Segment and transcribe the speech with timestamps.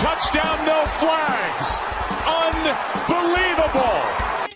[0.00, 1.78] touchdown, no flags.
[2.26, 4.00] Unbelievable.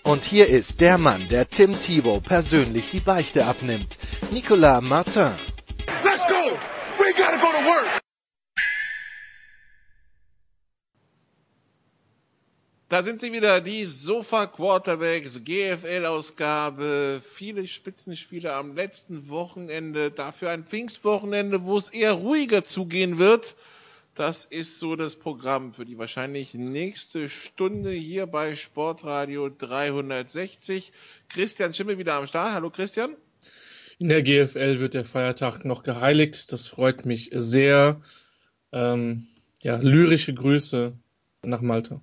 [0.03, 3.97] Und hier ist der Mann, der Tim Thibault persönlich die Beichte abnimmt.
[4.31, 5.35] Nicolas Martin.
[6.03, 6.57] Let's go!
[6.97, 8.01] We gotta go to work!
[12.89, 17.21] Da sind sie wieder, die Sofa Quarterbacks GFL-Ausgabe.
[17.33, 23.55] Viele Spitzenspiele am letzten Wochenende, dafür ein Pfingstwochenende, wo es eher ruhiger zugehen wird.
[24.15, 30.91] Das ist so das Programm für die wahrscheinlich nächste Stunde hier bei Sportradio 360.
[31.29, 32.53] Christian Schimmel wieder am Start.
[32.53, 33.15] Hallo Christian.
[33.99, 36.51] In der GFL wird der Feiertag noch geheiligt.
[36.51, 38.01] Das freut mich sehr.
[38.71, 39.27] Ähm,
[39.61, 40.93] ja, lyrische Grüße
[41.43, 42.01] nach Malta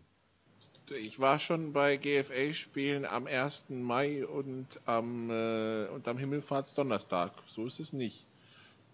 [0.94, 3.67] ich war schon bei GFA-Spielen am 1.
[3.70, 7.33] Mai und am, äh, und am Himmelfahrtsdonnerstag.
[7.47, 8.27] So ist es nicht.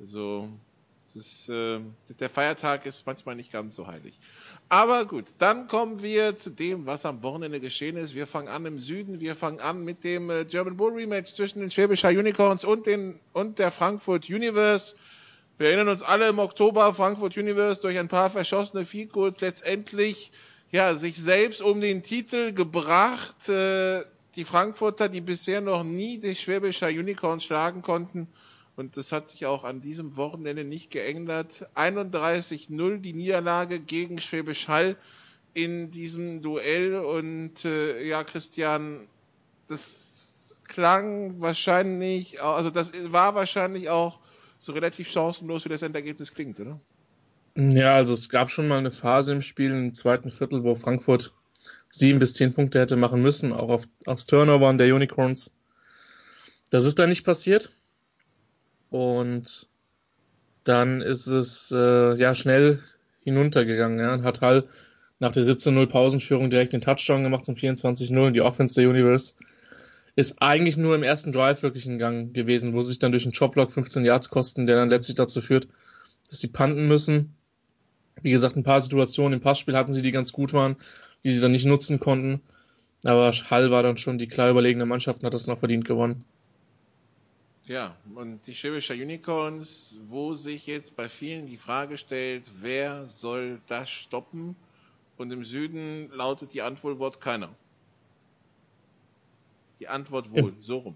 [0.01, 0.49] Also,
[1.15, 1.81] das, äh,
[2.21, 4.19] der Feiertag ist manchmal nicht ganz so heilig.
[4.71, 8.15] Aber gut, dann kommen wir zu dem, was am Wochenende geschehen ist.
[8.15, 9.19] Wir fangen an im Süden.
[9.19, 13.19] Wir fangen an mit dem äh, German Bull Rematch zwischen den Schwäbischer Unicorns und, den,
[13.33, 14.95] und der Frankfurt Universe.
[15.57, 20.31] Wir erinnern uns alle im Oktober, Frankfurt Universe durch ein paar verschossene Field Goals letztendlich
[20.71, 23.49] ja, sich selbst um den Titel gebracht.
[23.49, 24.03] Äh,
[24.37, 28.29] die Frankfurter, die bisher noch nie die Schwäbischer Unicorn schlagen konnten.
[28.79, 31.69] Und das hat sich auch an diesem Wochenende nicht geändert.
[31.75, 34.95] 31-0 die Niederlage gegen Schwäbisch Hall
[35.53, 36.95] in diesem Duell.
[36.95, 39.09] Und äh, ja, Christian,
[39.67, 44.21] das klang wahrscheinlich, also das war wahrscheinlich auch
[44.61, 46.79] so relativ chancenlos, wie das Endergebnis klingt, oder?
[47.57, 51.33] Ja, also es gab schon mal eine Phase im Spiel im zweiten Viertel, wo Frankfurt
[51.91, 55.51] sieben bis zehn Punkte hätte machen müssen, auch auf, aufs Turnover der Unicorns.
[56.71, 57.73] Das ist dann nicht passiert.
[58.91, 59.69] Und
[60.65, 62.81] dann ist es äh, ja schnell
[63.23, 63.99] hinuntergegangen.
[63.99, 64.23] Ja.
[64.23, 64.65] Hat Hall
[65.19, 69.35] nach der 17-0 Pausenführung direkt den Touchdown gemacht zum 24-0 und die Offense der Universe
[70.15, 73.33] ist eigentlich nur im ersten Drive wirklich ein Gang gewesen, wo sich dann durch einen
[73.33, 75.69] Choplock 15 Yards kosten, der dann letztlich dazu führt,
[76.29, 77.35] dass sie panten müssen
[78.23, 80.77] wie gesagt, ein paar Situationen im Passspiel hatten sie, die ganz gut waren,
[81.25, 82.41] die sie dann nicht nutzen konnten.
[83.05, 86.25] Aber Hall war dann schon die klar überlegene Mannschaft und hat das noch verdient gewonnen.
[87.69, 93.61] Ja, und die Schwäbischer Unicorns, wo sich jetzt bei vielen die Frage stellt, wer soll
[93.69, 94.57] das stoppen?
[95.19, 97.51] Und im Süden lautet die Antwort keiner.
[99.81, 100.63] Die Antwort wohl, ja.
[100.63, 100.95] so rum.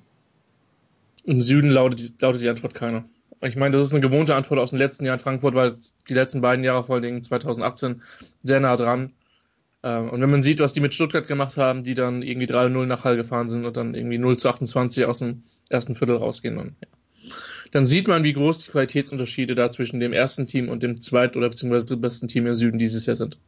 [1.24, 3.04] Im Süden lautet, lautet die Antwort keiner.
[3.42, 5.18] Ich meine, das ist eine gewohnte Antwort aus den letzten Jahren.
[5.18, 5.76] Frankfurt war
[6.08, 8.02] die letzten beiden Jahre, vor allen Dingen 2018,
[8.44, 9.12] sehr nah dran.
[9.82, 12.86] Ähm, und wenn man sieht, was die mit Stuttgart gemacht haben, die dann irgendwie 3-0
[12.86, 16.56] nach Hall gefahren sind und dann irgendwie 0 zu 28 aus dem ersten Viertel rausgehen,
[16.56, 16.88] dann, ja.
[17.72, 21.36] dann sieht man, wie groß die Qualitätsunterschiede da zwischen dem ersten Team und dem zweit-
[21.36, 23.38] oder beziehungsweise drittbesten Team im Süden dieses Jahr sind.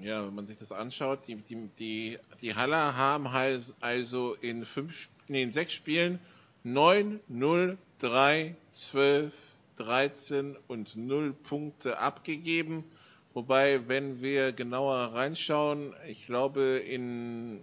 [0.00, 4.66] Ja, wenn man sich das anschaut, die, die, die, die Haller haben halt also in
[4.66, 6.18] fünf, nee, in sechs Spielen
[6.62, 9.32] 9, 0, 3, 12,
[9.76, 12.84] 13 und 0 Punkte abgegeben.
[13.34, 17.60] Wobei, wenn wir genauer reinschauen, ich glaube, in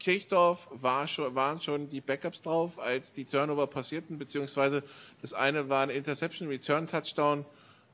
[0.00, 4.82] Kirchdorf war schon, waren schon die Backups drauf, als die Turnover passierten, beziehungsweise
[5.20, 7.44] das eine war ein Interception Return Touchdown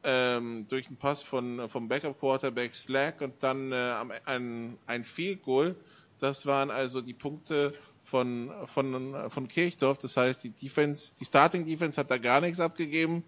[0.03, 3.95] ähm, durch einen Pass von, vom Backup Quarterback Slack und dann äh,
[4.25, 5.77] ein, ein Field Goal.
[6.19, 7.75] Das waren also die Punkte,
[8.09, 9.99] von, von, von Kirchdorf.
[9.99, 13.25] Das heißt, die Defense, die Starting Defense hat da gar nichts abgegeben.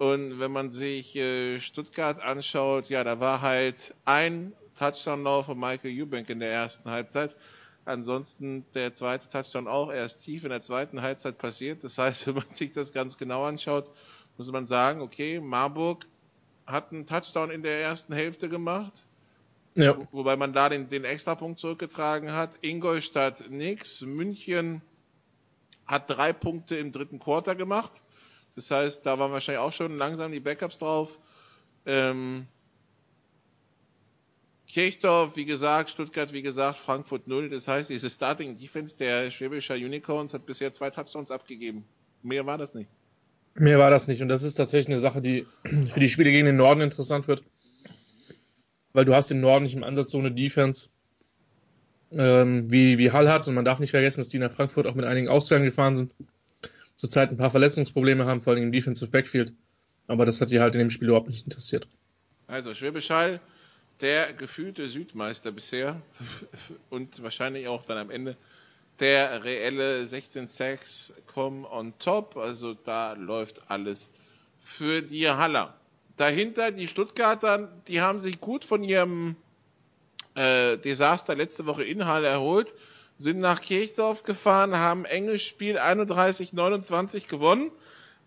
[0.00, 5.90] Und wenn man sich äh, Stuttgart anschaut, ja, da war halt ein Touchdown-Lauf von Michael
[6.00, 7.36] Eubank in der ersten Halbzeit.
[7.84, 11.84] Ansonsten der zweite Touchdown auch erst tief in der zweiten Halbzeit passiert.
[11.84, 13.90] Das heißt, wenn man sich das ganz genau anschaut,
[14.38, 16.06] muss man sagen, okay, Marburg
[16.64, 19.04] hat einen Touchdown in der ersten Hälfte gemacht.
[19.74, 19.98] Ja.
[20.12, 22.52] Wobei man da den, den Extrapunkt zurückgetragen hat.
[22.62, 24.00] Ingolstadt nix.
[24.00, 24.80] München
[25.84, 28.00] hat drei Punkte im dritten Quarter gemacht.
[28.56, 31.18] Das heißt, da waren wahrscheinlich auch schon langsam die Backups drauf.
[31.86, 32.46] Ähm,
[34.68, 37.48] Kirchdorf, wie gesagt, Stuttgart, wie gesagt, Frankfurt 0.
[37.50, 41.84] Das heißt, diese Starting Defense der Schwäbischer Unicorns hat bisher zwei Touchdowns abgegeben.
[42.22, 42.88] Mehr war das nicht.
[43.54, 44.22] Mehr war das nicht.
[44.22, 45.46] Und das ist tatsächlich eine Sache, die
[45.92, 47.42] für die Spiele gegen den Norden interessant wird
[48.92, 50.88] weil du hast im Norden nicht im Ansatz so eine Defense
[52.12, 54.94] ähm, wie, wie Hall hat und man darf nicht vergessen, dass die nach Frankfurt auch
[54.94, 56.12] mit einigen Ausfällen gefahren sind.
[57.00, 59.54] Zurzeit ein paar Verletzungsprobleme haben, vor allem im Defensive Backfield.
[60.06, 61.88] Aber das hat die halt in dem Spiel überhaupt nicht interessiert.
[62.46, 63.40] Also Schwäbisch Hall,
[64.00, 66.00] der gefühlte Südmeister bisher
[66.90, 68.36] und wahrscheinlich auch dann am Ende
[68.98, 72.36] der reelle 16 Sacks kommen on top.
[72.36, 74.10] Also da läuft alles
[74.62, 75.74] für die Haller.
[76.18, 79.36] Dahinter die Stuttgarter, die haben sich gut von ihrem
[80.34, 82.74] äh, Desaster letzte Woche in Halle erholt,
[83.20, 87.70] sind nach Kirchdorf gefahren, haben enges Spiel 31-29 gewonnen.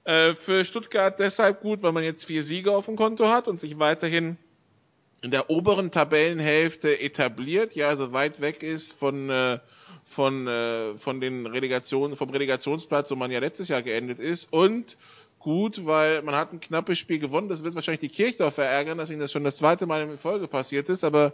[0.03, 3.57] Äh, für Stuttgart deshalb gut, weil man jetzt vier Siege auf dem Konto hat und
[3.57, 4.37] sich weiterhin
[5.23, 9.57] in der oberen Tabellenhälfte etabliert, ja, also weit weg ist von äh,
[10.05, 14.97] von äh, von den Relegationen vom Relegationsplatz, wo man ja letztes Jahr geendet ist und
[15.39, 17.49] gut, weil man hat ein knappes Spiel gewonnen.
[17.49, 20.47] Das wird wahrscheinlich die Kirchdorfer ärgern, dass ihnen das schon das zweite Mal in Folge
[20.47, 21.03] passiert ist.
[21.03, 21.33] Aber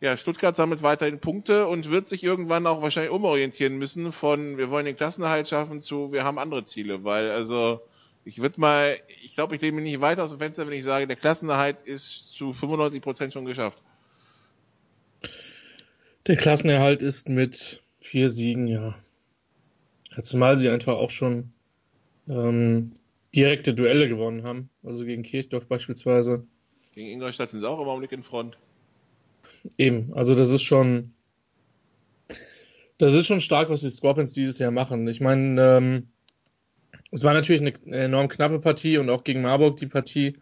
[0.00, 4.70] ja, Stuttgart sammelt weiterhin Punkte und wird sich irgendwann auch wahrscheinlich umorientieren müssen von wir
[4.70, 7.80] wollen den Klassenerhalt schaffen zu wir haben andere Ziele, weil also
[8.28, 10.84] ich würde mal, ich glaube, ich lehne mich nicht weiter aus dem Fenster, wenn ich
[10.84, 13.78] sage, der Klassenerhalt ist zu 95 Prozent schon geschafft.
[16.26, 18.94] Der Klassenerhalt ist mit vier Siegen, ja.
[20.22, 21.52] Zumal sie einfach auch schon
[22.28, 22.92] ähm,
[23.34, 24.68] direkte Duelle gewonnen haben.
[24.84, 26.44] Also gegen Kirchdorf beispielsweise.
[26.92, 28.58] Gegen Ingolstadt sind sie auch im Augenblick in Front.
[29.76, 31.12] Eben, also das ist schon.
[32.98, 35.06] Das ist schon stark, was die Scorpions dieses Jahr machen.
[35.06, 36.08] Ich meine, ähm,
[37.12, 40.38] es war natürlich eine enorm knappe Partie und auch gegen Marburg die Partie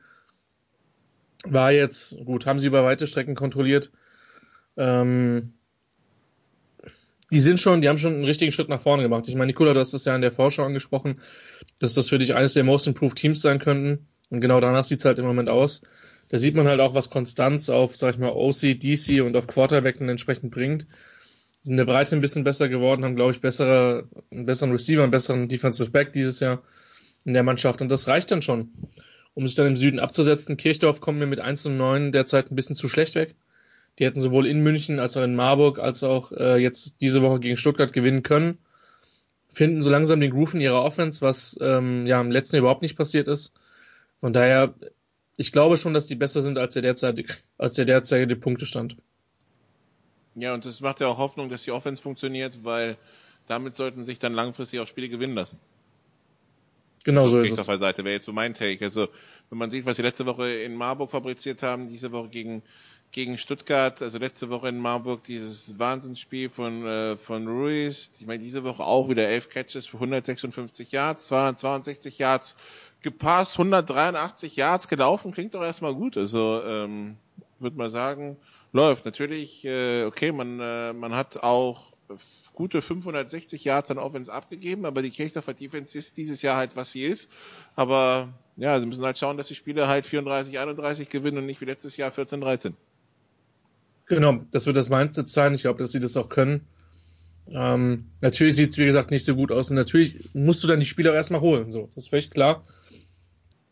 [1.45, 3.93] war jetzt, gut, haben sie über weite Strecken kontrolliert.
[4.77, 5.53] Ähm,
[7.31, 9.29] die sind schon, die haben schon einen richtigen Schritt nach vorne gemacht.
[9.29, 11.21] Ich meine, Nikola, du hast es ja in der Vorschau angesprochen,
[11.81, 14.07] dass das für dich eines der Most Improved Teams sein könnten.
[14.31, 15.83] Und genau danach sieht es halt im Moment aus.
[16.29, 19.47] Da sieht man halt auch, was Konstanz auf, sag ich mal, OC, DC und auf
[19.47, 20.87] Quarterback entsprechend bringt.
[21.63, 25.03] Sind in der Breite ein bisschen besser geworden, haben, glaube ich, bessere, einen besseren Receiver,
[25.03, 26.63] einen besseren Defensive Back dieses Jahr
[27.25, 27.81] in der Mannschaft.
[27.81, 28.71] Und das reicht dann schon.
[29.35, 32.57] Um sich dann im Süden abzusetzen, Kirchdorf kommt mir mit 1 und 9 derzeit ein
[32.57, 33.35] bisschen zu schlecht weg.
[33.99, 37.41] Die hätten sowohl in München als auch in Marburg als auch äh, jetzt diese Woche
[37.41, 38.59] gegen Stuttgart gewinnen können.
[39.53, 42.83] Finden so langsam den Groove in ihrer Offense, was ähm, ja im letzten Jahr überhaupt
[42.83, 43.55] nicht passiert ist.
[44.21, 44.75] Von daher,
[45.37, 48.97] ich glaube schon, dass die besser sind als der derzeitige, als der derzeitige Punktestand.
[50.35, 52.97] Ja, und das macht ja auch Hoffnung, dass die Offense funktioniert, weil
[53.47, 55.59] damit sollten sich dann langfristig auch Spiele gewinnen lassen.
[57.05, 57.59] Genau also so ist es.
[57.61, 58.85] Auf der Seite wäre jetzt so mein Take.
[58.85, 59.09] Also,
[59.49, 62.63] wenn man sieht, was sie letzte Woche in Marburg fabriziert haben, diese Woche gegen
[63.17, 68.13] gegen Stuttgart, also letzte Woche in Marburg dieses Wahnsinnsspiel von äh, von Ruiz.
[68.21, 72.57] Ich meine diese Woche auch wieder elf Catches für 156 Yards, 262 Yards
[73.01, 75.33] gepasst, 183 Yards gelaufen.
[75.33, 76.19] Klingt doch erstmal gut.
[76.19, 77.17] Also ähm,
[77.59, 78.37] würde mal sagen,
[78.75, 79.07] läuft.
[79.07, 81.95] Natürlich, äh, okay, man äh, man hat auch
[82.53, 86.93] gute 560 Yards an Offense abgegeben, aber die Kirchdorfer Defense ist dieses Jahr halt, was
[86.93, 87.31] sie ist.
[87.77, 88.29] Aber
[88.59, 91.65] ja, sie müssen halt schauen, dass die Spiele halt 34, 31 gewinnen und nicht wie
[91.65, 92.77] letztes Jahr 14, 13.
[94.07, 95.55] Genau, das wird das Mindset sein.
[95.55, 96.67] Ich glaube, dass sie das auch können.
[97.49, 99.71] Ähm, natürlich sieht es, wie gesagt, nicht so gut aus.
[99.71, 101.73] Und natürlich musst du dann die Spieler erstmal holen.
[101.73, 102.65] So, das ist völlig klar.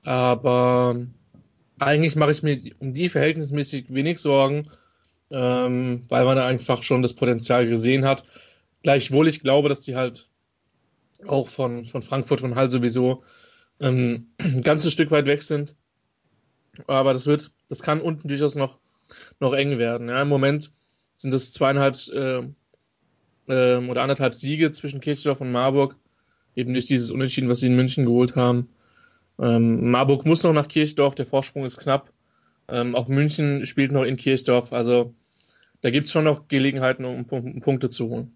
[0.03, 0.97] Aber
[1.79, 4.69] eigentlich mache ich mir um die verhältnismäßig wenig Sorgen,
[5.31, 8.25] ähm, weil man da einfach schon das Potenzial gesehen hat.
[8.83, 10.29] Gleichwohl ich glaube, dass die halt
[11.27, 13.23] auch von, von Frankfurt, von Hall sowieso
[13.81, 15.77] ähm, ein ganzes Stück weit weg sind.
[16.87, 18.79] Aber das wird, das kann unten durchaus noch
[19.41, 20.09] noch eng werden.
[20.09, 20.73] Ja, Im Moment
[21.17, 22.43] sind es zweieinhalb äh,
[23.49, 25.97] äh, oder anderthalb Siege zwischen Kirchdorf und Marburg,
[26.55, 28.69] eben durch dieses Unentschieden, was sie in München geholt haben.
[29.39, 32.11] Ähm, Marburg muss noch nach Kirchdorf, der Vorsprung ist knapp.
[32.69, 35.15] Ähm, auch München spielt noch in Kirchdorf, also
[35.83, 38.33] da gibt es schon noch Gelegenheiten, um, um Punkte zu holen.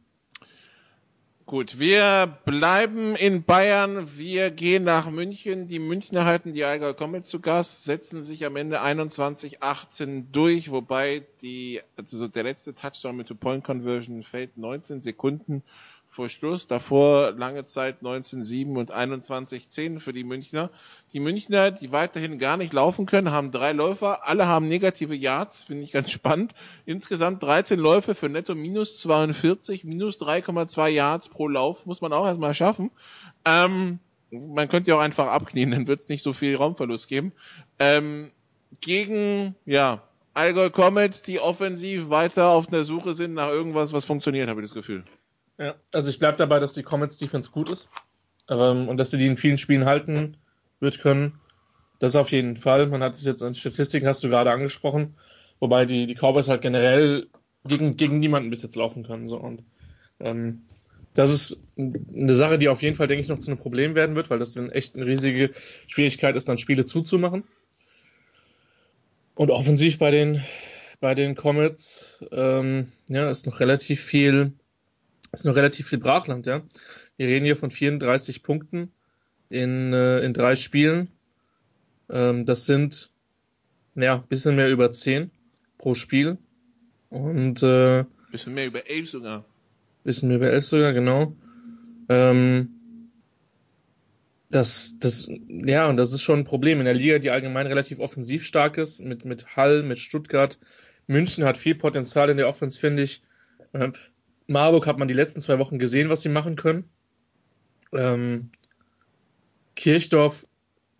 [1.48, 4.18] Gut, wir bleiben in Bayern.
[4.18, 5.66] Wir gehen nach München.
[5.66, 11.24] Die Münchner halten die Eiger Comet zu Gast, setzen sich am Ende 21-18 durch, wobei
[11.40, 15.62] die, also der letzte Touchdown mit Two-Point-Conversion fällt 19 Sekunden
[16.08, 16.66] vor Schluss.
[16.66, 20.70] Davor lange Zeit 19,7 und 21,10 für die Münchner.
[21.12, 24.26] Die Münchner, die weiterhin gar nicht laufen können, haben drei Läufer.
[24.26, 26.54] Alle haben negative Yards, finde ich ganz spannend.
[26.86, 31.86] Insgesamt 13 Läufe für netto minus 42, minus 3,2 Yards pro Lauf.
[31.86, 32.90] Muss man auch erstmal schaffen.
[33.44, 34.00] Ähm,
[34.30, 37.32] man könnte ja auch einfach abknien, dann wird es nicht so viel Raumverlust geben.
[37.78, 38.30] Ähm,
[38.80, 40.02] gegen, ja,
[40.34, 44.66] Allgäu Comets, die offensiv weiter auf der Suche sind nach irgendwas, was funktioniert, habe ich
[44.66, 45.04] das Gefühl.
[45.58, 47.88] Ja, also ich bleibe dabei, dass die Comets Defense gut ist
[48.48, 50.36] ähm, und dass sie die in vielen Spielen halten
[50.80, 51.40] wird können.
[51.98, 52.86] Das auf jeden Fall.
[52.86, 55.16] Man hat es jetzt an Statistiken, hast du gerade angesprochen.
[55.58, 57.26] Wobei die, die Cowboys halt generell
[57.64, 59.26] gegen, gegen niemanden bis jetzt laufen können.
[59.26, 59.36] So.
[59.36, 59.64] Und
[60.20, 60.62] ähm,
[61.14, 64.14] das ist eine Sache, die auf jeden Fall, denke ich, noch zu einem Problem werden
[64.14, 65.50] wird, weil das dann echt eine riesige
[65.88, 67.42] Schwierigkeit ist, dann Spiele zuzumachen.
[69.34, 70.44] Und offensiv bei den,
[71.00, 74.52] bei den Comets, ähm, ja, ist noch relativ viel,
[75.32, 76.62] ist noch relativ viel Brachland, ja.
[77.16, 78.92] Wir reden hier von 34 Punkten
[79.48, 81.08] in, äh, in drei Spielen.
[82.10, 83.10] Ähm, das sind,
[83.94, 85.30] ja, bisschen mehr über 10
[85.76, 86.38] pro Spiel.
[87.10, 89.44] Und, äh, bisschen mehr über 11 sogar.
[90.04, 91.34] Bisschen mehr über 11 sogar, genau.
[92.08, 92.74] Ähm,
[94.50, 97.98] das, das, ja, und das ist schon ein Problem in der Liga, die allgemein relativ
[97.98, 100.58] offensiv stark ist, mit, mit Hall, mit Stuttgart.
[101.06, 103.22] München hat viel Potenzial in der Offense, finde ich.
[104.48, 106.90] Marburg hat man die letzten zwei Wochen gesehen, was sie machen können.
[107.92, 108.50] Ähm,
[109.76, 110.46] Kirchdorf,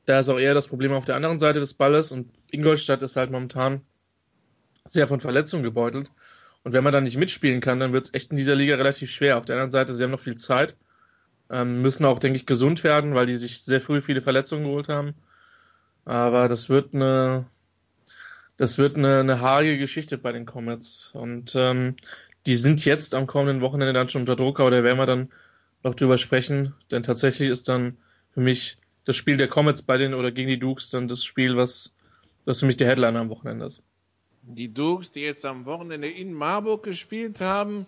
[0.07, 3.17] da ist auch eher das Problem auf der anderen Seite des Balles und Ingolstadt ist
[3.17, 3.81] halt momentan
[4.87, 6.11] sehr von Verletzungen gebeutelt.
[6.62, 9.11] Und wenn man dann nicht mitspielen kann, dann wird es echt in dieser Liga relativ
[9.11, 9.38] schwer.
[9.38, 10.76] Auf der anderen Seite, sie haben noch viel Zeit,
[11.50, 14.88] ähm, müssen auch, denke ich, gesund werden, weil die sich sehr früh viele Verletzungen geholt
[14.88, 15.14] haben.
[16.05, 17.47] Aber das wird eine,
[18.57, 21.11] das wird eine, eine haarige Geschichte bei den Comets.
[21.14, 21.97] Und ähm,
[22.47, 25.30] die sind jetzt am kommenden Wochenende dann schon unter Druck, aber da werden wir dann
[25.83, 26.75] noch drüber sprechen.
[26.90, 27.97] Denn tatsächlich ist dann
[28.33, 31.57] für mich das Spiel der Comets bei den oder gegen die Dukes dann das Spiel,
[31.57, 31.95] was
[32.45, 33.83] das für mich der Headliner am Wochenende ist
[34.49, 37.87] die Dukes, die jetzt am Wochenende in Marburg gespielt haben.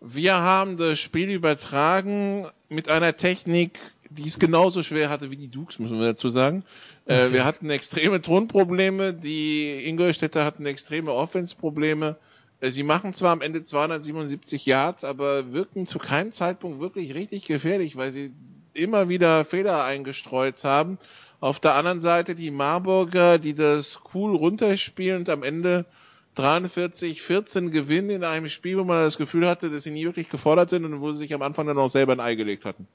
[0.00, 3.78] Wir haben das Spiel übertragen mit einer Technik,
[4.10, 6.64] die es genauso schwer hatte wie die Dukes, müssen wir dazu sagen.
[7.06, 7.26] Okay.
[7.26, 12.16] Äh, wir hatten extreme Tonprobleme, die Ingolstädter hatten extreme Offense-Probleme.
[12.66, 17.44] Äh, sie machen zwar am Ende 277 Yards, aber wirken zu keinem Zeitpunkt wirklich richtig
[17.44, 18.32] gefährlich, weil sie
[18.74, 20.98] immer wieder Fehler eingestreut haben.
[21.40, 25.86] Auf der anderen Seite die Marburger, die das cool runterspielen und am Ende
[26.34, 30.28] 43, 14 gewinnen in einem Spiel, wo man das Gefühl hatte, dass sie nie wirklich
[30.28, 32.86] gefordert sind und wo sie sich am Anfang dann auch selber ein Ei gelegt hatten.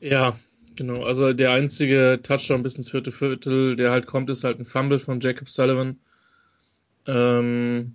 [0.00, 0.38] Ja,
[0.76, 1.04] genau.
[1.04, 4.98] Also der einzige Touchdown bis ins vierte Viertel, der halt kommt, ist halt ein Fumble
[4.98, 5.98] von Jacob Sullivan.
[7.06, 7.94] Ähm,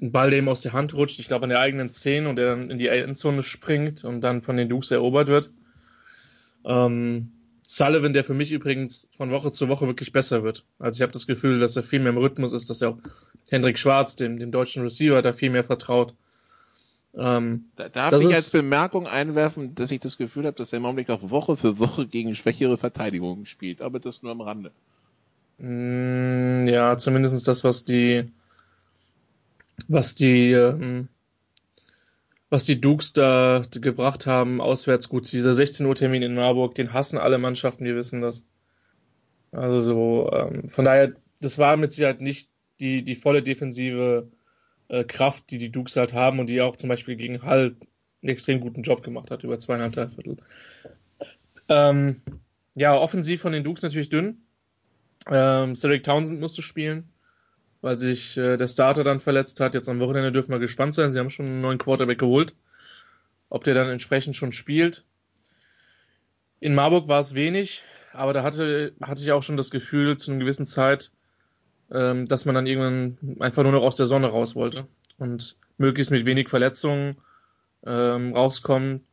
[0.00, 2.36] ein Ball, der ihm aus der Hand rutscht, ich glaube an der eigenen 10 und
[2.36, 5.50] der dann in die Endzone springt und dann von den Dukes erobert wird.
[6.64, 7.30] Ähm,
[7.66, 10.64] Sullivan, der für mich übrigens von Woche zu Woche wirklich besser wird.
[10.78, 12.98] Also ich habe das Gefühl, dass er viel mehr im Rhythmus ist, dass er auch
[13.48, 16.14] Hendrik Schwarz, dem, dem deutschen Receiver, da viel mehr vertraut.
[17.16, 20.84] Ähm, da, darf ich als Bemerkung einwerfen, dass ich das Gefühl habe, dass er im
[20.84, 24.72] Augenblick auch Woche für Woche gegen schwächere Verteidigungen spielt, aber das nur am Rande.
[25.58, 28.24] Mm, ja, zumindest das, was die
[29.88, 31.08] was die ähm,
[32.54, 35.32] was die Dukes da gebracht haben, auswärts gut.
[35.32, 38.46] Dieser 16 Uhr Termin in Marburg, den hassen alle Mannschaften, die wissen das.
[39.50, 44.28] Also ähm, von daher, das war mit Sicherheit nicht die, die volle defensive
[44.86, 47.74] äh, Kraft, die die Dukes halt haben und die auch zum Beispiel gegen Hall
[48.22, 50.36] einen extrem guten Job gemacht hat, über zweieinhalb, drei Viertel.
[51.68, 52.20] Ähm,
[52.76, 54.42] ja, offensiv von den Dukes natürlich dünn.
[55.28, 57.08] Ähm, Cedric Townsend musste spielen
[57.84, 59.74] weil sich äh, der Starter dann verletzt hat.
[59.74, 61.10] Jetzt am Wochenende dürfen wir gespannt sein.
[61.10, 62.54] Sie haben schon einen neuen Quarterback geholt.
[63.50, 65.04] Ob der dann entsprechend schon spielt.
[66.60, 67.82] In Marburg war es wenig,
[68.14, 71.10] aber da hatte, hatte ich auch schon das Gefühl zu einer gewissen Zeit,
[71.92, 74.86] ähm, dass man dann irgendwann einfach nur noch aus der Sonne raus wollte
[75.18, 77.18] und möglichst mit wenig Verletzungen
[77.84, 79.04] ähm, rauskommen,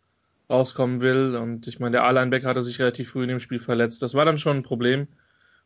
[0.50, 1.36] rauskommen will.
[1.36, 4.02] Und ich meine, der A-Linebacker hatte sich relativ früh in dem Spiel verletzt.
[4.02, 5.10] Das war dann schon ein Problem.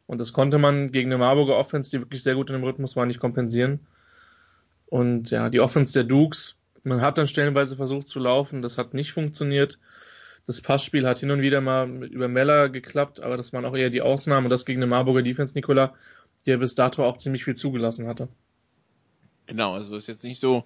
[0.08, 2.96] Und das konnte man gegen eine Marburger Offense, die wirklich sehr gut in dem Rhythmus
[2.96, 3.80] war, nicht kompensieren.
[4.88, 8.94] Und ja, die Offense der Dukes, man hat dann stellenweise versucht zu laufen, das hat
[8.94, 9.80] nicht funktioniert.
[10.46, 13.90] Das Passspiel hat hin und wieder mal über Meller geklappt, aber das waren auch eher
[13.90, 15.96] die Ausnahmen und das gegen eine Marburger Defense, Nikola,
[16.46, 18.28] die ja bis dato auch ziemlich viel zugelassen hatte.
[19.48, 20.66] Genau, also ist jetzt nicht so,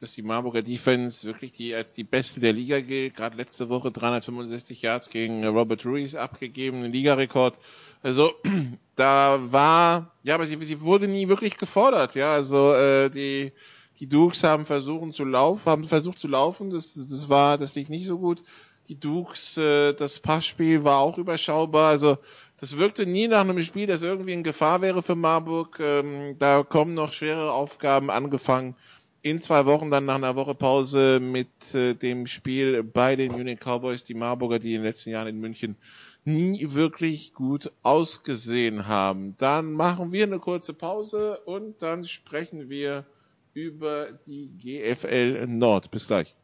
[0.00, 3.16] dass die Marburger Defense wirklich die als die beste der Liga gilt.
[3.16, 7.58] Gerade letzte Woche 365 Yards gegen Robert Ruiz abgegeben, ein Ligarekord.
[8.02, 8.32] Also
[8.96, 12.14] da war, ja, aber sie, sie wurde nie wirklich gefordert.
[12.14, 13.52] Ja, also äh, die
[13.98, 16.70] die Dukes haben versucht zu laufen, haben versucht zu laufen.
[16.70, 18.42] Das das war, das lief nicht so gut.
[18.88, 21.90] Die Dukes, äh, das Passspiel war auch überschaubar.
[21.90, 22.16] Also
[22.56, 25.78] das wirkte nie nach einem Spiel, das irgendwie in Gefahr wäre für Marburg.
[25.78, 28.74] Ähm, da kommen noch schwere Aufgaben angefangen
[29.22, 33.58] in zwei Wochen dann nach einer Woche Pause mit äh, dem Spiel bei den Union
[33.58, 35.76] Cowboys, die Marburger, die in den letzten Jahren in München
[36.24, 39.34] nie wirklich gut ausgesehen haben.
[39.38, 43.04] Dann machen wir eine kurze Pause und dann sprechen wir
[43.54, 45.90] über die GFL Nord.
[45.90, 46.34] Bis gleich.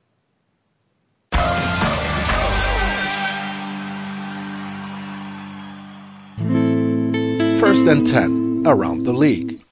[7.59, 9.66] First and 10 around the league.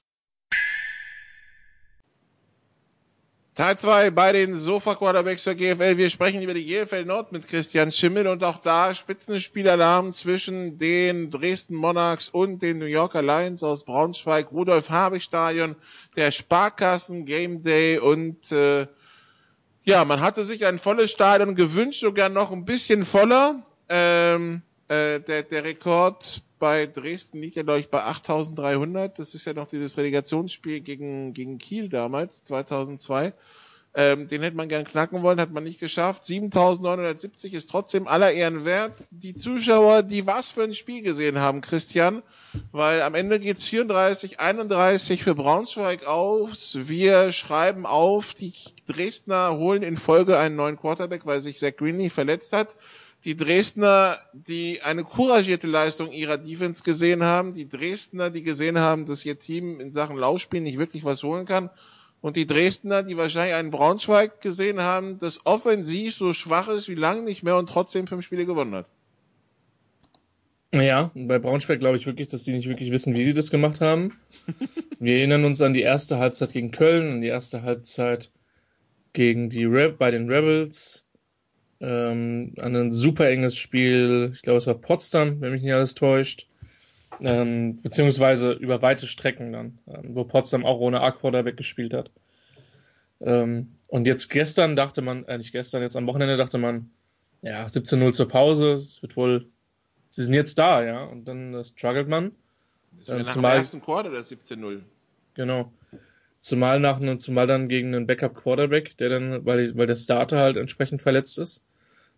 [3.55, 5.97] Teil 2 bei den Sofa Quarterbacks der GFL.
[5.97, 11.31] Wir sprechen über die GFL Nord mit Christian Schimmel und auch da Spitzenspielalarm zwischen den
[11.31, 15.77] Dresden Monarchs und den New Yorker Lions aus Braunschweig, Rudolf Habig Stadion,
[16.17, 18.87] der Sparkassen Game Day und äh,
[19.85, 23.63] ja, man hatte sich ein volles Stadion gewünscht, sogar noch ein bisschen voller.
[23.87, 29.17] Ähm, äh, der, der Rekord bei Dresden liegt ja, glaube ich, bei 8300.
[29.19, 33.33] Das ist ja noch dieses Relegationsspiel gegen, gegen Kiel damals, 2002.
[33.97, 36.25] Ähm, den hätte man gern knacken wollen, hat man nicht geschafft.
[36.25, 38.93] 7970 ist trotzdem aller Ehren wert.
[39.09, 42.21] Die Zuschauer, die was für ein Spiel gesehen haben, Christian,
[42.73, 46.77] weil am Ende geht's 34, 31 für Braunschweig aus.
[46.81, 48.53] Wir schreiben auf, die
[48.85, 52.75] Dresdner holen in Folge einen neuen Quarterback, weil sich Zach Greenlee verletzt hat
[53.25, 59.07] die Dresdner, die eine couragierte Leistung ihrer Defense gesehen haben, die Dresdner, die gesehen haben,
[59.07, 61.69] dass ihr Team in Sachen Laufspiel nicht wirklich was holen kann,
[62.21, 66.95] und die Dresdner, die wahrscheinlich einen Braunschweig gesehen haben, das offensiv so schwach ist wie
[66.95, 68.87] lange nicht mehr und trotzdem fünf Spiele gewonnen hat.
[70.73, 73.79] Ja, bei Braunschweig glaube ich wirklich, dass die nicht wirklich wissen, wie sie das gemacht
[73.79, 74.17] haben.
[74.99, 78.31] Wir erinnern uns an die erste Halbzeit gegen Köln, an die erste Halbzeit
[79.13, 81.04] gegen die Re bei den Rebels
[81.79, 85.95] ähm, an ein super enges Spiel, ich glaube es war Potsdam, wenn mich nicht alles
[85.95, 86.47] täuscht,
[87.21, 92.11] ähm, beziehungsweise über weite Strecken dann, ähm, wo Potsdam auch ohne A-Quarterback gespielt hat.
[93.21, 96.89] Ähm, und jetzt gestern dachte man, äh, nicht gestern, jetzt am Wochenende dachte man,
[97.41, 99.47] ja, 17-0 zur Pause, es wird wohl,
[100.09, 102.31] sie sind jetzt da, ja, und dann äh, struggelt man.
[102.97, 104.81] Das wäre nach zumal, dem ersten Quarter das 17-0.
[105.35, 105.71] Genau.
[106.39, 110.57] Zumal nach zumal dann gegen einen Backup Quarterback, der dann, weil, weil der Starter halt
[110.57, 111.63] entsprechend verletzt ist,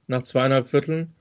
[0.07, 1.13] nach zweieinhalb Vierteln.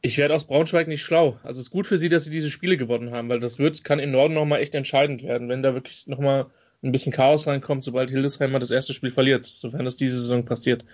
[0.00, 1.38] Ich werde aus Braunschweig nicht schlau.
[1.44, 3.84] Also es ist gut für sie, dass sie diese Spiele gewonnen haben, weil das wird,
[3.84, 6.46] kann im Norden nochmal echt entscheidend werden, wenn da wirklich nochmal
[6.82, 10.84] ein bisschen Chaos reinkommt, sobald Hildesheimer das erste Spiel verliert, sofern das diese Saison passiert.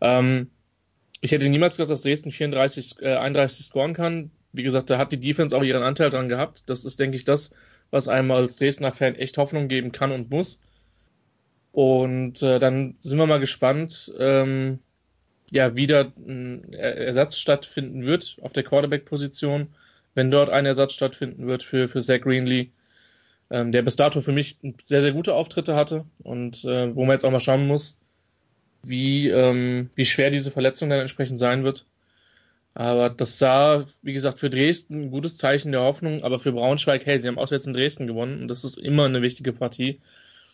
[0.00, 0.48] Ähm,
[1.20, 4.30] ich hätte niemals gedacht, dass Dresden 34, äh, 31 scoren kann.
[4.52, 6.70] Wie gesagt, da hat die Defense auch ihren Anteil dran gehabt.
[6.70, 7.52] Das ist, denke ich, das,
[7.90, 10.60] was einem als Dresdner Fan echt Hoffnung geben kann und muss.
[11.72, 14.80] Und äh, dann sind wir mal gespannt, ähm,
[15.50, 19.68] ja, wieder ein Ersatz stattfinden wird auf der Quarterback-Position,
[20.14, 22.70] wenn dort ein Ersatz stattfinden wird für, für Zach Greenlee,
[23.50, 27.14] ähm, der bis dato für mich sehr, sehr gute Auftritte hatte und äh, wo man
[27.14, 27.98] jetzt auch mal schauen muss,
[28.82, 31.84] wie, ähm, wie schwer diese Verletzung dann entsprechend sein wird.
[32.74, 37.04] Aber das sah, wie gesagt, für Dresden ein gutes Zeichen der Hoffnung, aber für Braunschweig,
[37.04, 40.00] hey, sie haben auswärts in Dresden gewonnen und das ist immer eine wichtige Partie.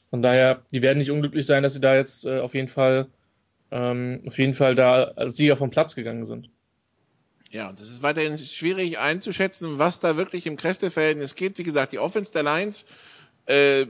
[0.08, 3.08] Von daher, die werden nicht unglücklich sein, dass sie da jetzt äh, auf jeden Fall
[3.70, 6.50] ähm, auf jeden Fall da Sieger vom Platz gegangen sind.
[7.50, 11.58] Ja, das ist weiterhin schwierig einzuschätzen, was da wirklich im Kräfteverhältnis geht.
[11.58, 12.84] Wie gesagt, die Offense der Lions
[13.46, 13.86] äh,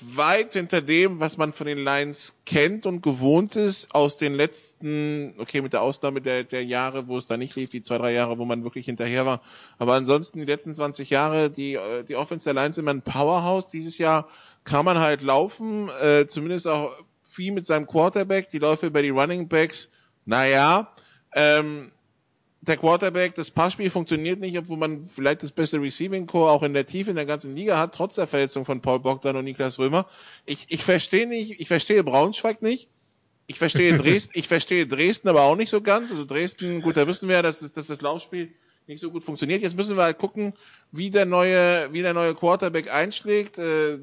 [0.00, 5.34] weit hinter dem, was man von den Lions kennt und gewohnt ist aus den letzten,
[5.38, 8.12] okay, mit der Ausnahme der, der Jahre, wo es da nicht lief, die zwei, drei
[8.12, 9.42] Jahre, wo man wirklich hinterher war.
[9.78, 13.68] Aber ansonsten die letzten 20 Jahre, die, äh, die Offense der Lions immer ein Powerhouse.
[13.68, 14.28] Dieses Jahr
[14.64, 16.92] kann man halt laufen, äh, zumindest auch
[17.40, 18.50] viel mit seinem Quarterback.
[18.50, 19.90] Die Läufe über die Running Backs,
[20.26, 20.92] naja,
[21.34, 21.90] ähm,
[22.60, 26.74] der Quarterback, das Passspiel funktioniert nicht, obwohl man vielleicht das beste Receiving Core auch in
[26.74, 29.78] der Tiefe in der ganzen Liga hat, trotz der Verletzung von Paul Bogdan und Niklas
[29.78, 30.06] Römer.
[30.44, 32.88] Ich, ich verstehe nicht, ich verstehe Braunschweig nicht.
[33.46, 36.10] Ich verstehe Dresden, ich verstehe Dresden aber auch nicht so ganz.
[36.10, 38.52] Also Dresden, gut, da wissen wir ja, dass, dass das Laufspiel
[38.86, 39.62] nicht so gut funktioniert.
[39.62, 40.52] Jetzt müssen wir halt gucken,
[40.92, 43.56] wie der neue, wie der neue Quarterback einschlägt.
[43.56, 44.00] Äh,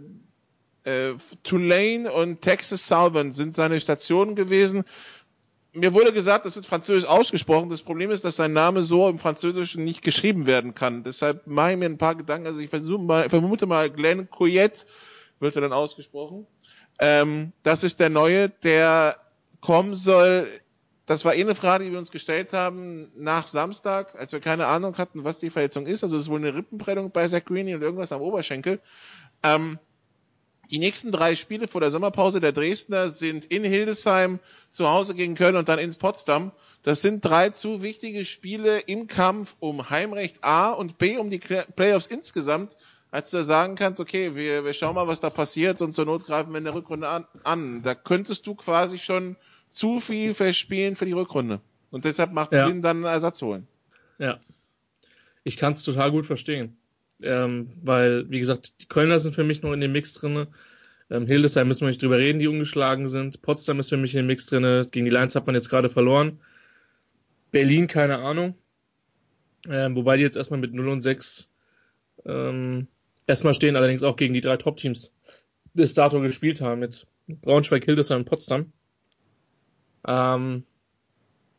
[0.87, 4.85] äh, Tulane und Texas Southern sind seine Stationen gewesen
[5.77, 7.69] mir wurde gesagt, das wird französisch ausgesprochen.
[7.69, 11.03] Das Problem ist, dass sein Name so im Französischen nicht geschrieben werden kann.
[11.03, 12.47] Deshalb mache ich mir ein paar Gedanken.
[12.47, 14.85] Also ich versuche mal, vermute mal, Glenn Coyette
[15.39, 16.47] wird er dann ausgesprochen.
[16.99, 19.17] Ähm, das ist der neue, der
[19.61, 20.47] kommen soll.
[21.05, 24.65] Das war eh eine Frage, die wir uns gestellt haben nach Samstag, als wir keine
[24.65, 26.03] Ahnung hatten, was die Verletzung ist.
[26.03, 28.81] Also es ist wohl eine Rippenprellung bei Zach Greeny und irgendwas am Oberschenkel.
[29.43, 29.79] Ähm,
[30.69, 35.35] die nächsten drei Spiele vor der Sommerpause der Dresdner sind in Hildesheim, zu Hause gegen
[35.35, 36.51] Köln und dann ins Potsdam.
[36.83, 41.39] Das sind drei zu wichtige Spiele im Kampf um Heimrecht A und B um die
[41.39, 42.75] Playoffs insgesamt,
[43.11, 46.05] als du da sagen kannst, okay, wir, wir schauen mal, was da passiert und zur
[46.05, 47.25] Not greifen wir in der Rückrunde an.
[47.43, 47.81] an.
[47.83, 49.37] Da könntest du quasi schon
[49.69, 51.61] zu viel verspielen für die Rückrunde.
[51.89, 52.67] Und deshalb macht es ja.
[52.67, 53.67] Sinn, dann einen Ersatz holen.
[54.17, 54.39] Ja.
[55.43, 56.77] Ich kann es total gut verstehen.
[57.21, 60.47] Ähm, weil, wie gesagt, die Kölner sind für mich noch in dem Mix drinne.
[61.09, 63.41] Ähm, Hildesheim müssen wir nicht drüber reden, die ungeschlagen sind.
[63.41, 64.87] Potsdam ist für mich in dem Mix drinne.
[64.91, 66.39] Gegen die Lions hat man jetzt gerade verloren.
[67.51, 68.55] Berlin, keine Ahnung.
[69.67, 71.51] Ähm, wobei die jetzt erstmal mit 0 und 6
[72.25, 72.87] ähm,
[73.25, 75.13] erstmal stehen, allerdings auch gegen die drei Top-Teams
[75.73, 78.71] bis dato gespielt haben, mit Braunschweig, Hildesheim und Potsdam.
[80.07, 80.63] Ähm,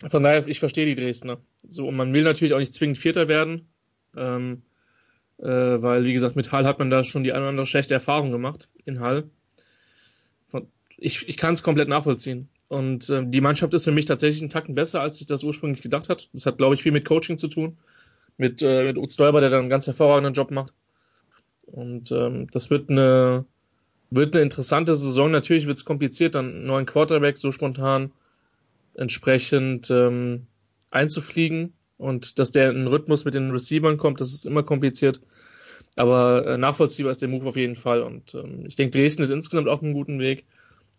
[0.09, 1.41] von daher, ich verstehe die Dresdner.
[1.67, 3.69] So, und man will natürlich auch nicht zwingend Vierter werden,
[4.17, 4.68] ähm, äh,
[5.47, 8.33] weil, wie gesagt, mit Hall hat man da schon die eine oder andere schlechte Erfahrung
[8.33, 9.25] gemacht in Hall.
[10.47, 12.49] Von, ich ich kann es komplett nachvollziehen.
[12.69, 15.83] Und äh, die Mannschaft ist für mich tatsächlich einen Tacken besser, als ich das ursprünglich
[15.83, 16.29] gedacht hat.
[16.33, 17.79] Das hat, glaube ich, viel mit Coaching zu tun.
[18.37, 20.73] Mit, äh, mit Utz Däuber, der dann einen ganz hervorragenden Job macht.
[21.67, 23.45] Und ähm, das wird eine,
[24.11, 25.31] wird eine interessante Saison.
[25.31, 28.13] Natürlich wird es kompliziert, dann einen neuen Quarterback so spontan
[28.95, 30.47] entsprechend ähm,
[30.91, 31.73] einzufliegen.
[31.99, 35.21] Und dass der in Rhythmus mit den Receivern kommt, das ist immer kompliziert.
[35.97, 38.03] Aber äh, nachvollziehbar ist der Move auf jeden Fall.
[38.03, 40.45] Und ähm, ich denke, Dresden ist insgesamt auch einen guten Weg.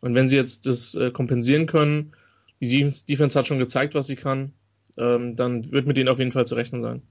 [0.01, 2.11] Und wenn sie jetzt das äh, kompensieren können,
[2.59, 4.51] die Defense hat schon gezeigt, was sie kann,
[4.97, 7.01] ähm, dann wird mit denen auf jeden Fall zu rechnen sein.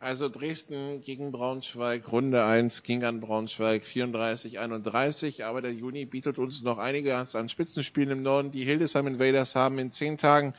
[0.00, 6.62] Also Dresden gegen Braunschweig, Runde 1 ging an Braunschweig 34-31, aber der Juni bietet uns
[6.62, 8.52] noch einige an Spitzenspielen im Norden.
[8.52, 10.54] Die Hildesheim Invaders haben in zehn Tagen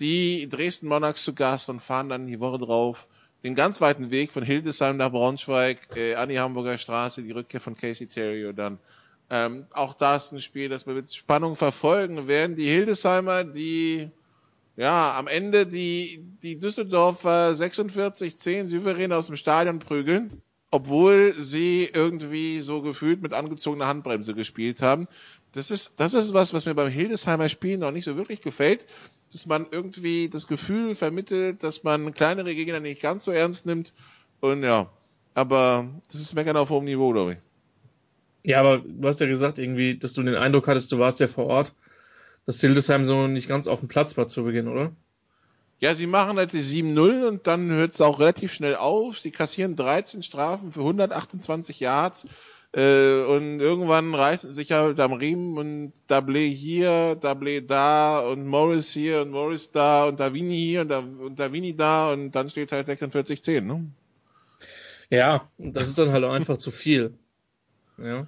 [0.00, 3.06] die Dresden Monarchs zu Gast und fahren dann die Woche drauf
[3.42, 7.60] den ganz weiten Weg von Hildesheim nach Braunschweig äh, an die Hamburger Straße, die Rückkehr
[7.60, 8.78] von Casey Terrio dann
[9.30, 12.56] ähm, auch das ein Spiel, das wir mit Spannung verfolgen werden.
[12.56, 14.10] Die Hildesheimer, die
[14.76, 22.60] ja am Ende die, die Düsseldorfer 46-10 souverän aus dem Stadion prügeln, obwohl sie irgendwie
[22.60, 25.06] so gefühlt mit angezogener Handbremse gespielt haben.
[25.52, 28.86] Das ist, das ist was, was mir beim Hildesheimer Spiel noch nicht so wirklich gefällt,
[29.32, 33.92] dass man irgendwie das Gefühl vermittelt, dass man kleinere Gegner nicht ganz so ernst nimmt.
[34.40, 34.90] Und ja,
[35.34, 37.38] aber das ist Meckern auf hohem Niveau, glaube ich.
[38.42, 41.28] Ja, aber du hast ja gesagt, irgendwie, dass du den Eindruck hattest, du warst ja
[41.28, 41.74] vor Ort,
[42.46, 44.92] dass Hildesheim so nicht ganz auf dem Platz war zu Beginn, oder?
[45.78, 49.18] Ja, sie machen halt die 7-0 und dann hört es auch relativ schnell auf.
[49.18, 52.26] Sie kassieren 13 Strafen für 128 Yards.
[52.72, 58.92] Äh, und irgendwann reißen sich halt am Riemen und Dablé hier, Dablé da und Morris
[58.92, 62.70] hier und Morris da und Davini hier und, da, und Davini da und dann steht
[62.70, 63.90] halt 46-10, ne?
[65.08, 67.14] Ja, das ist dann halt auch einfach zu viel.
[68.02, 68.26] Ja.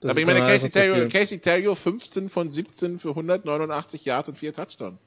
[0.00, 4.38] Das Aber ich meine, Casey Terrio, Casey Terrio 15 von 17 für 189 Yards und
[4.38, 5.06] vier Touchdowns.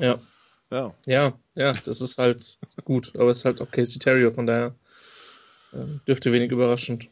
[0.00, 0.20] Ja.
[0.70, 0.94] Ja.
[1.06, 3.12] Ja, ja, das ist halt gut.
[3.14, 4.74] Aber es ist halt auch Casey Terrio, von daher
[5.72, 7.08] äh, dürfte wenig überraschend.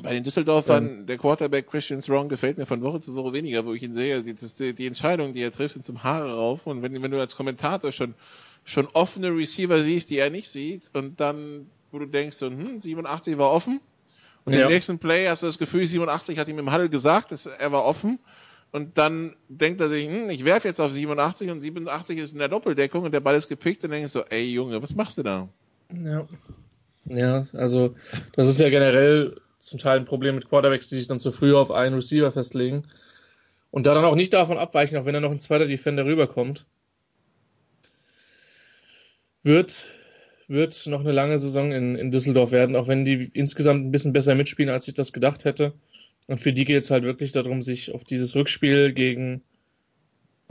[0.00, 3.66] Bei den Düsseldorfern, ähm, der Quarterback Christian Strong gefällt mir von Woche zu Woche weniger,
[3.66, 4.22] wo ich ihn sehe.
[4.22, 6.66] Die, die, die Entscheidungen, die er trifft, sind zum Haare rauf.
[6.66, 8.14] Und wenn, wenn du als Kommentator schon,
[8.64, 12.80] schon offene Receiver siehst, die er nicht sieht, und dann, wo du denkst, so, hm,
[12.80, 13.80] 87 war offen,
[14.44, 14.62] und ja.
[14.62, 17.72] im nächsten Play hast du das Gefühl, 87 hat ihm im Huddle gesagt, dass er
[17.72, 18.18] war offen.
[18.72, 22.38] Und dann denkt er sich, hm, ich werfe jetzt auf 87 und 87 ist in
[22.38, 25.18] der Doppeldeckung und der Ball ist gepickt und dann denkst du, ey Junge, was machst
[25.18, 25.48] du da?
[25.94, 26.26] Ja.
[27.04, 27.94] Ja, also
[28.34, 31.54] das ist ja generell zum Teil ein Problem mit Quarterbacks, die sich dann zu früh
[31.54, 32.84] auf einen Receiver festlegen
[33.70, 36.66] und da dann auch nicht davon abweichen, auch wenn da noch ein zweiter Defender rüberkommt.
[39.42, 39.92] Wird
[40.48, 44.12] wird noch eine lange Saison in, in Düsseldorf werden, auch wenn die insgesamt ein bisschen
[44.12, 45.72] besser mitspielen, als ich das gedacht hätte.
[46.26, 49.42] Und für die geht es halt wirklich darum, sich auf dieses Rückspiel gegen,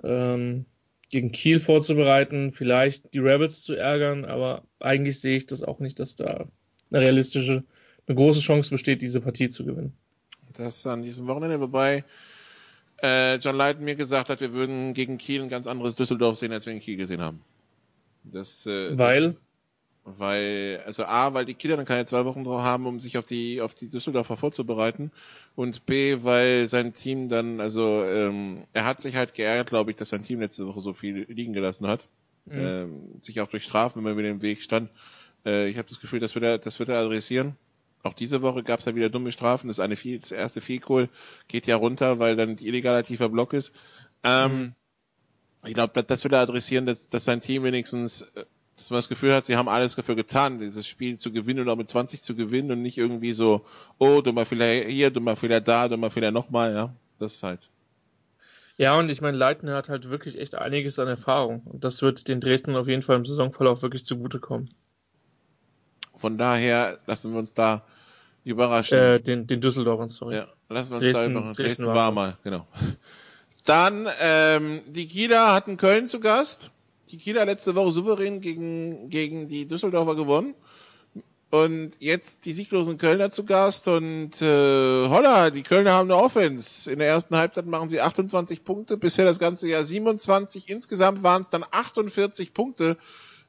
[0.04, 0.65] ähm,
[1.10, 6.00] gegen Kiel vorzubereiten, vielleicht die Rebels zu ärgern, aber eigentlich sehe ich das auch nicht,
[6.00, 6.47] dass da
[6.89, 7.63] eine realistische,
[8.08, 9.94] eine große Chance besteht, diese Partie zu gewinnen.
[10.54, 12.04] Das an diesem Wochenende, wobei
[13.02, 16.52] äh, John Leiden mir gesagt hat, wir würden gegen Kiel ein ganz anderes Düsseldorf sehen,
[16.52, 17.42] als wir in Kiel gesehen haben.
[18.24, 19.32] Das, äh, Weil?
[19.32, 19.36] Das,
[20.04, 23.26] weil, also A, weil die Kieler dann keine zwei Wochen drauf haben, um sich auf
[23.26, 25.12] die, auf die Düsseldorfer vorzubereiten.
[25.56, 29.98] Und B, weil sein Team dann, also ähm, er hat sich halt geärgert, glaube ich,
[29.98, 32.08] dass sein Team letzte Woche so viel liegen gelassen hat.
[32.46, 32.60] Mhm.
[32.60, 34.90] Ähm, sich auch durch Strafen immer wieder im Weg stand.
[35.46, 37.56] Äh, ich habe das Gefühl, das wird er, das wird er adressieren.
[38.04, 39.68] Auch diese Woche gab es da wieder dumme Strafen.
[39.68, 41.10] Das, eine viel, das erste Vielkohl
[41.48, 43.74] geht ja runter, weil dann illegaler tiefer Block ist.
[44.24, 44.76] Ähm, mhm.
[45.66, 48.98] Ich glaube, das, das wird er adressieren, dass, dass sein Team wenigstens äh, dass man
[48.98, 51.90] das Gefühl hat, sie haben alles dafür getan, dieses Spiel zu gewinnen und auch mit
[51.90, 53.64] 20 zu gewinnen und nicht irgendwie so,
[54.00, 56.96] oh, dummer Fehler hier, dummer Fehler da, dummer Fehler nochmal, ja.
[57.20, 57.70] Das ist halt.
[58.78, 61.62] Ja, und ich meine, Leitner hat halt wirklich echt einiges an Erfahrung.
[61.66, 64.74] Und das wird den Dresden auf jeden Fall im Saisonverlauf wirklich zugutekommen.
[66.21, 67.84] Von daher lassen wir uns da
[68.43, 68.97] überraschen.
[68.97, 70.36] Äh, den, den Düsseldorfern, sorry.
[70.36, 71.63] Ja, lassen wir uns Dresden, da überraschen.
[71.63, 72.67] Dresden, Dresden war mal, genau.
[73.65, 76.71] Dann, ähm, die Kieler hatten Köln zu Gast
[77.12, 80.55] die Kieler letzte Woche souverän gegen, gegen die Düsseldorfer gewonnen.
[81.49, 86.89] Und jetzt die sieglosen Kölner zu Gast und äh, holla, die Kölner haben eine Offense.
[86.89, 90.69] In der ersten Halbzeit machen sie 28 Punkte, bisher das ganze Jahr 27.
[90.69, 92.97] Insgesamt waren es dann 48 Punkte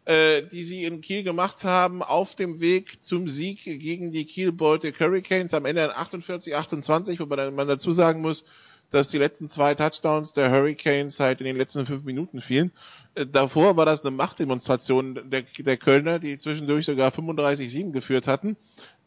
[0.05, 4.53] äh, die sie in Kiel gemacht haben, auf dem Weg zum Sieg gegen die Kiel
[4.53, 8.45] Baltic Hurricanes am Ende 48-28, wobei man dazu sagen muss,
[8.91, 12.73] dass die letzten zwei Touchdowns der Hurricanes halt in den letzten fünf Minuten fielen.
[13.15, 18.57] Äh, davor war das eine Machtdemonstration der, der Kölner, die zwischendurch sogar 35-7 geführt hatten.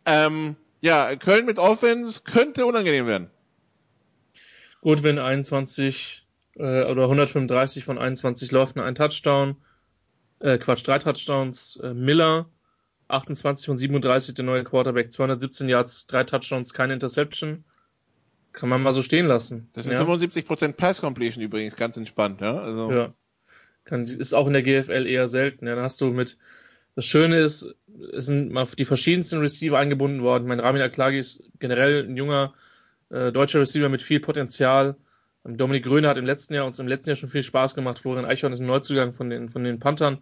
[0.05, 3.29] Ähm, ja, Köln mit Offense könnte unangenehm werden.
[4.81, 9.57] Gut, wenn 21 äh, oder 135 von 21 laufen, ein Touchdown,
[10.45, 12.47] äh, Quatsch, drei Touchdowns, äh, Miller,
[13.07, 17.63] 28 von 37, der neue Quarterback, 217 Yards, drei Touchdowns, keine Interception.
[18.53, 19.69] Kann man mal so stehen lassen.
[19.73, 20.03] Das sind ja.
[20.03, 22.57] 75% Pass Completion übrigens, ganz entspannt, ja.
[22.57, 22.91] Also.
[22.91, 23.13] Ja.
[23.83, 25.67] Kann, ist auch in der GFL eher selten.
[25.67, 26.37] Ja, dann hast du mit,
[26.95, 27.75] das Schöne ist,
[28.13, 30.47] es sind mal die verschiedensten Receiver eingebunden worden.
[30.47, 32.53] Mein Ramin Aklagi ist generell ein junger
[33.09, 34.95] äh, deutscher Receiver mit viel Potenzial.
[35.45, 37.99] Dominik Gröner hat im letzten Jahr uns im letzten Jahr schon viel Spaß gemacht.
[37.99, 40.19] Florian Eichhorn ist ein Neuzugang von den, von den Panthern.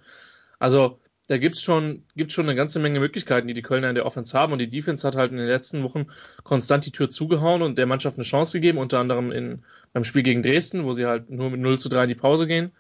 [0.60, 4.06] Also, da gibt's schon, gibt's schon eine ganze Menge Möglichkeiten, die die Kölner in der
[4.06, 4.52] Offense haben.
[4.52, 6.08] Und die Defense hat halt in den letzten Wochen
[6.44, 10.24] konstant die Tür zugehauen und der Mannschaft eine Chance gegeben, unter anderem in, beim Spiel
[10.24, 12.74] gegen Dresden, wo sie halt nur mit 0 zu 3 in die Pause gehen.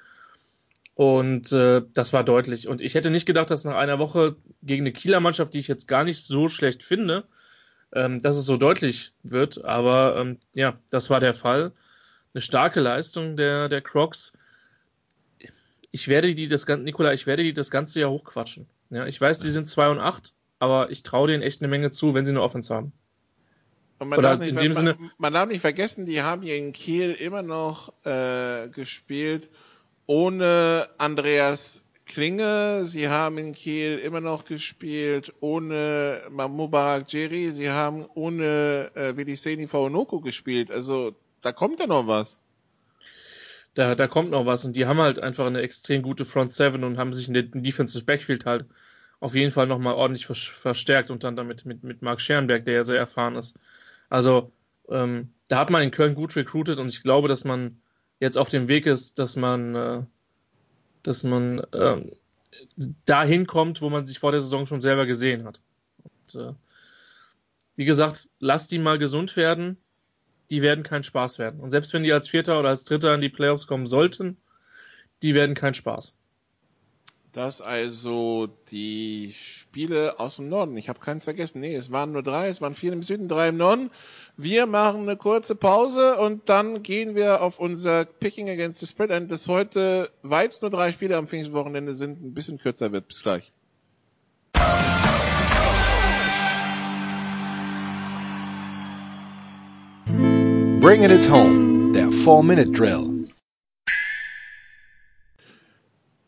[0.96, 2.68] Und äh, das war deutlich.
[2.68, 5.70] Und ich hätte nicht gedacht, dass nach einer Woche gegen eine Kieler Mannschaft, die ich
[5.70, 7.24] jetzt gar nicht so schlecht finde,
[7.94, 9.64] ähm, dass es so deutlich wird.
[9.64, 11.72] Aber ähm, ja, das war der Fall.
[12.34, 14.34] Eine starke Leistung der, der Crocs
[15.94, 18.66] ich werde die das ganze, Nikola, ich werde die das ganze Jahr hochquatschen.
[18.90, 21.92] Ja, ich weiß, die sind 2 und 8, aber ich traue denen echt eine Menge
[21.92, 22.92] zu, wenn sie eine Offense haben.
[24.00, 27.12] Und man, darf nicht, man, Sinne, man, darf nicht vergessen, die haben hier in Kiel
[27.12, 29.52] immer noch äh, gespielt
[30.08, 32.86] ohne Andreas Klinge.
[32.88, 37.52] Sie haben in Kiel immer noch gespielt ohne Mubarak Jerry.
[37.52, 40.72] Sie haben ohne äh, Viliseni Faunoko gespielt.
[40.72, 42.40] Also da kommt ja noch was
[43.74, 46.84] da, da kommt noch was und die haben halt einfach eine extrem gute Front Seven
[46.84, 48.66] und haben sich in den Defensive Backfield halt
[49.20, 52.84] auf jeden Fall nochmal ordentlich verstärkt und dann damit mit, mit Marc Scherenberg, der ja
[52.84, 53.58] sehr erfahren ist.
[54.10, 54.52] Also
[54.90, 57.80] ähm, da hat man in Köln gut recruited und ich glaube, dass man
[58.20, 60.02] jetzt auf dem Weg ist, dass man, äh,
[61.04, 62.02] dass man äh,
[63.06, 65.62] dahin kommt, wo man sich vor der Saison schon selber gesehen hat.
[66.04, 66.54] Und, äh,
[67.76, 69.78] wie gesagt, lasst die mal gesund werden
[70.50, 71.60] die werden kein Spaß werden.
[71.60, 74.38] Und selbst wenn die als Vierter oder als Dritter in die Playoffs kommen sollten,
[75.22, 76.16] die werden kein Spaß.
[77.34, 80.78] Das also die Spiele aus dem Norden.
[80.78, 81.62] Ich habe keins vergessen.
[81.62, 83.90] Nee, es waren nur drei, es waren vier im Süden, drei im Norden.
[84.38, 89.10] Wir machen eine kurze Pause und dann gehen wir auf unser Picking Against the Spread
[89.10, 93.08] ein, das heute, weil es nur drei Spiele am Pfingstwochenende sind, ein bisschen kürzer wird.
[93.08, 93.52] Bis gleich.
[100.84, 103.30] Bringing it home, der 4-Minute-Drill.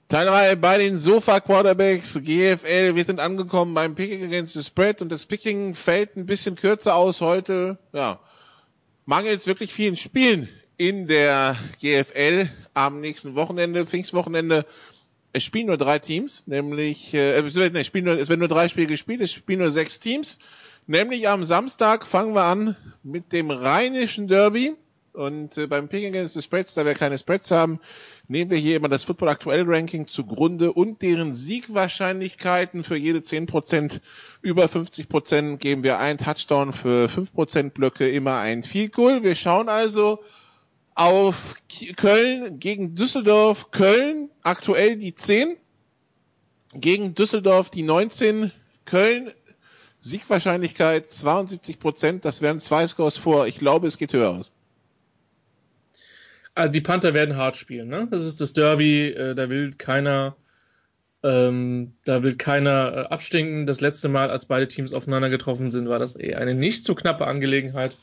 [0.08, 2.96] Teil 3 bei den Sofa Quarterbacks GFL.
[2.96, 6.96] Wir sind angekommen beim Picking against the Spread und das Picking fällt ein bisschen kürzer
[6.96, 7.80] aus heute.
[7.92, 8.22] Ja,
[9.04, 14.66] mangels wirklich vielen Spielen in der GFL am nächsten Wochenende, Pfingstwochenende.
[15.34, 18.88] Es spielen nur drei Teams, nämlich, äh, es, spielen nur, es werden nur drei Spiele
[18.88, 20.40] gespielt, es spielen nur sechs Teams.
[20.88, 24.76] Nämlich am Samstag fangen wir an mit dem rheinischen Derby.
[25.14, 27.80] Und äh, beim Picking Against the Spreads, da wir keine Spreads haben,
[28.28, 34.02] nehmen wir hier immer das Football Aktuell Ranking zugrunde und deren Siegwahrscheinlichkeiten für jede 10%,
[34.42, 39.24] über 50% geben wir einen Touchdown für 5% Blöcke, immer ein Field Goal.
[39.24, 40.22] Wir schauen also
[40.96, 41.56] auf
[41.96, 43.72] Köln gegen Düsseldorf.
[43.72, 45.56] Köln aktuell die 10,
[46.74, 48.52] gegen Düsseldorf die 19.
[48.84, 49.32] Köln
[50.06, 53.48] Siegwahrscheinlichkeit 72 Prozent, das wären zwei Scores vor.
[53.48, 54.52] Ich glaube, es geht höher aus.
[56.54, 58.08] Also die Panther werden hart spielen, ne?
[58.12, 60.36] Das ist das Derby, äh, da will keiner,
[61.24, 63.66] ähm, da will keiner äh, abstinken.
[63.66, 66.94] Das letzte Mal, als beide Teams aufeinander getroffen sind, war das eh eine nicht so
[66.94, 67.98] knappe Angelegenheit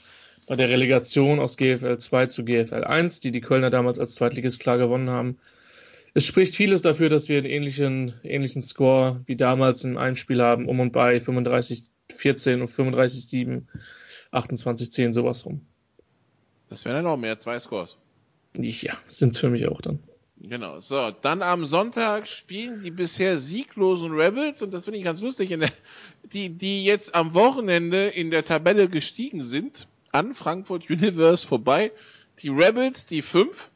[0.49, 4.59] bei der Relegation aus GFL 2 zu GFL 1, die die Kölner damals als Zweitligist
[4.59, 5.39] klar gewonnen haben.
[6.15, 10.43] Es spricht vieles dafür, dass wir einen ähnlichen, ähnlichen Score wie damals in einem Spiel
[10.43, 13.63] haben, um und bei 35-14 und 35-7,
[14.31, 15.67] 28-10, sowas rum.
[16.69, 17.97] Das wären dann auch mehr, zwei Scores.
[18.55, 20.01] Ja, sind für mich auch dann.
[20.45, 25.21] Genau, so, dann am Sonntag spielen die bisher sieglosen Rebels, und das finde ich ganz
[25.21, 25.71] lustig, der,
[26.25, 31.93] die, die jetzt am Wochenende in der Tabelle gestiegen sind, an Frankfurt Universe vorbei.
[32.41, 33.71] Die Rebels, die fünf,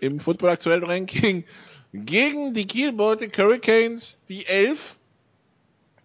[0.00, 1.44] im Football aktuell Ranking
[1.92, 4.96] gegen die Kiel Baltic Hurricanes, die 11.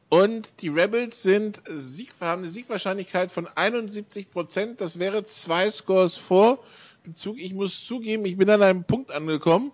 [0.09, 4.79] Und die Rebels sind Sieg, haben eine Siegwahrscheinlichkeit von 71 Prozent.
[4.79, 6.63] Das wäre zwei Scores vor.
[7.35, 9.71] Ich muss zugeben, ich bin an einem Punkt angekommen,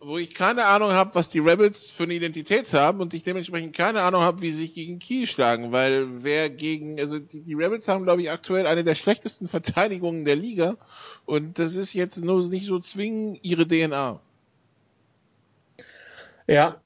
[0.00, 3.76] wo ich keine Ahnung habe, was die Rebels für eine Identität haben und ich dementsprechend
[3.76, 7.54] keine Ahnung habe, wie sie sich gegen Kiel schlagen, weil wer gegen, also die, die
[7.54, 10.76] Rebels haben, glaube ich, aktuell eine der schlechtesten Verteidigungen der Liga
[11.24, 14.20] und das ist jetzt nur nicht so zwingend ihre DNA.
[16.46, 16.80] Ja,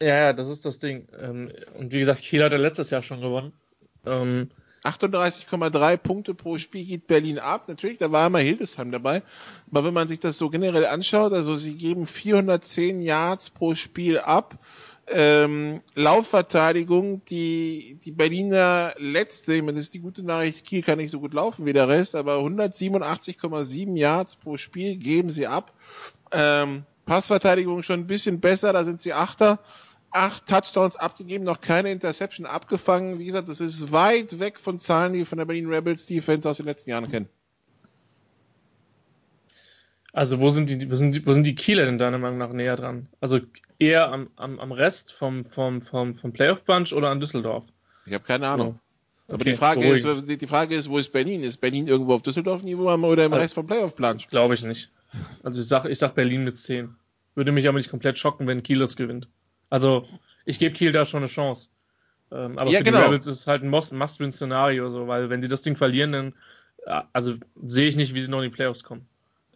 [0.00, 1.06] ja, ja, das ist das Ding.
[1.18, 3.52] Ähm, und wie gesagt, Kiel hat ja letztes Jahr schon gewonnen.
[4.84, 7.68] Ähm, 38,3 Punkte pro Spiel geht Berlin ab.
[7.68, 9.22] Natürlich, da war immer Hildesheim dabei.
[9.70, 14.18] Aber wenn man sich das so generell anschaut, also sie geben 410 Yards pro Spiel
[14.18, 14.58] ab.
[15.08, 20.98] Ähm, Laufverteidigung, die, die Berliner letzte, ich meine, das ist die gute Nachricht, Kiel kann
[20.98, 25.72] nicht so gut laufen wie der Rest, aber 187,7 Yards pro Spiel geben sie ab.
[26.30, 29.58] Ähm, Passverteidigung schon ein bisschen besser, da sind sie Achter
[30.12, 33.18] acht Touchdowns abgegeben, noch keine Interception abgefangen.
[33.18, 36.58] Wie gesagt, das ist weit weg von Zahlen, die von der Berlin Rebels Defense aus
[36.58, 37.28] den letzten Jahren kennen.
[40.12, 42.52] Also wo sind die, wo sind die, wo sind die Kieler denn deiner Meinung nach
[42.52, 43.08] näher dran?
[43.20, 43.40] Also
[43.78, 47.64] eher am, am, am Rest vom, vom, vom, vom Playoff Bunch oder an Düsseldorf?
[48.04, 48.78] Ich habe keine Ahnung.
[49.28, 49.34] So.
[49.34, 50.28] Aber okay, die Frage beruhigend.
[50.28, 51.42] ist, die Frage ist, wo ist Berlin?
[51.42, 54.28] Ist Berlin irgendwo auf Düsseldorf-Niveau oder im also, Rest vom Playoff Bunch?
[54.28, 54.90] Glaube ich nicht.
[55.42, 56.94] Also ich sag, ich sag Berlin mit 10.
[57.34, 59.28] Würde mich aber nicht komplett schocken, wenn Kiel das gewinnt.
[59.72, 60.06] Also
[60.44, 61.70] ich gebe Kiel da schon eine Chance.
[62.30, 62.98] Ähm, aber ja, für genau.
[62.98, 66.34] die Rebels ist es halt ein Must-Win-Szenario, so, weil wenn sie das Ding verlieren, dann
[67.14, 69.06] also sehe ich nicht, wie sie noch in die Playoffs kommen.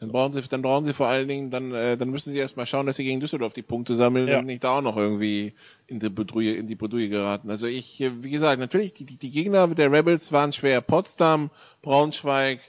[0.00, 2.64] Dann brauchen sie, dann brauchen sie vor allen Dingen, dann, äh, dann müssen sie erstmal
[2.64, 4.38] schauen, dass sie gegen Düsseldorf die Punkte sammeln ja.
[4.38, 5.52] und nicht da auch noch irgendwie
[5.87, 7.50] in die Bedruhe, in die Bedruhe geraten.
[7.50, 10.81] Also ich, äh, wie gesagt, natürlich, die, die, die Gegner der Rebels waren schwer.
[10.81, 11.50] Potsdam,
[11.83, 12.61] Braunschweig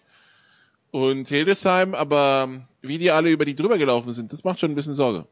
[0.91, 4.75] und Hildesheim, aber wie die alle über die drüber gelaufen sind, das macht schon ein
[4.75, 5.25] bisschen Sorge.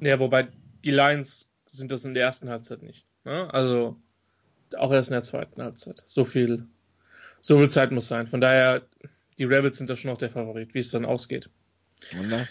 [0.00, 0.48] Ja, wobei
[0.84, 3.06] die Lions sind das in der ersten Halbzeit nicht.
[3.24, 3.52] Ne?
[3.52, 3.96] Also
[4.76, 6.02] auch erst in der zweiten Halbzeit.
[6.04, 6.66] So viel,
[7.40, 8.26] so viel Zeit muss sein.
[8.26, 8.82] Von daher,
[9.38, 11.50] die Rebels sind da schon noch der Favorit, wie es dann ausgeht.
[12.10, 12.46] Werden wir,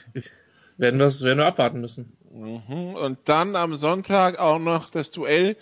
[0.78, 2.18] werden wir abwarten müssen.
[2.32, 2.96] Mhm.
[2.96, 5.56] Und dann am Sonntag auch noch das Duell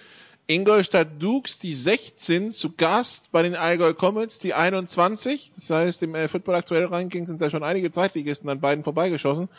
[0.47, 5.51] Ingolstadt Dukes, die 16 zu Gast bei den Allgäu Comets, die 21.
[5.53, 9.49] Das heißt, im äh, Football aktuell Ranking sind da schon einige Zweitligisten an beiden vorbeigeschossen.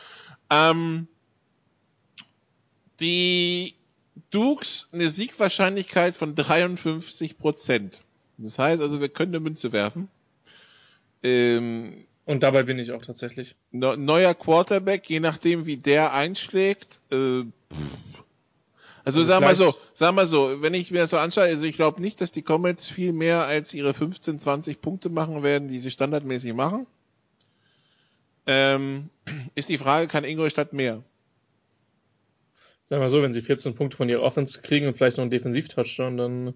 [0.51, 1.09] Ähm,
[3.03, 3.75] die
[4.31, 8.01] Dukes eine Siegwahrscheinlichkeit von 53 Prozent.
[8.38, 10.09] Das heißt also, wir können eine Münze werfen.
[11.23, 13.57] Ähm, und dabei bin ich auch tatsächlich.
[13.71, 17.01] neuer Quarterback, je nachdem wie der einschlägt.
[17.11, 17.45] Äh,
[19.05, 21.65] also, also sag mal so, sag mal so, wenn ich mir das so anschaue, also
[21.65, 25.69] ich glaube nicht, dass die Comets viel mehr als ihre 15, 20 Punkte machen werden,
[25.69, 26.87] die sie standardmäßig machen.
[28.47, 29.11] Ähm,
[29.57, 31.03] ist die Frage, kann Ingolstadt mehr?
[32.92, 35.22] Sagen wir mal so, wenn sie 14 Punkte von ihrer Offense kriegen und vielleicht noch
[35.22, 36.55] einen Defensiv-Touchdown, dann,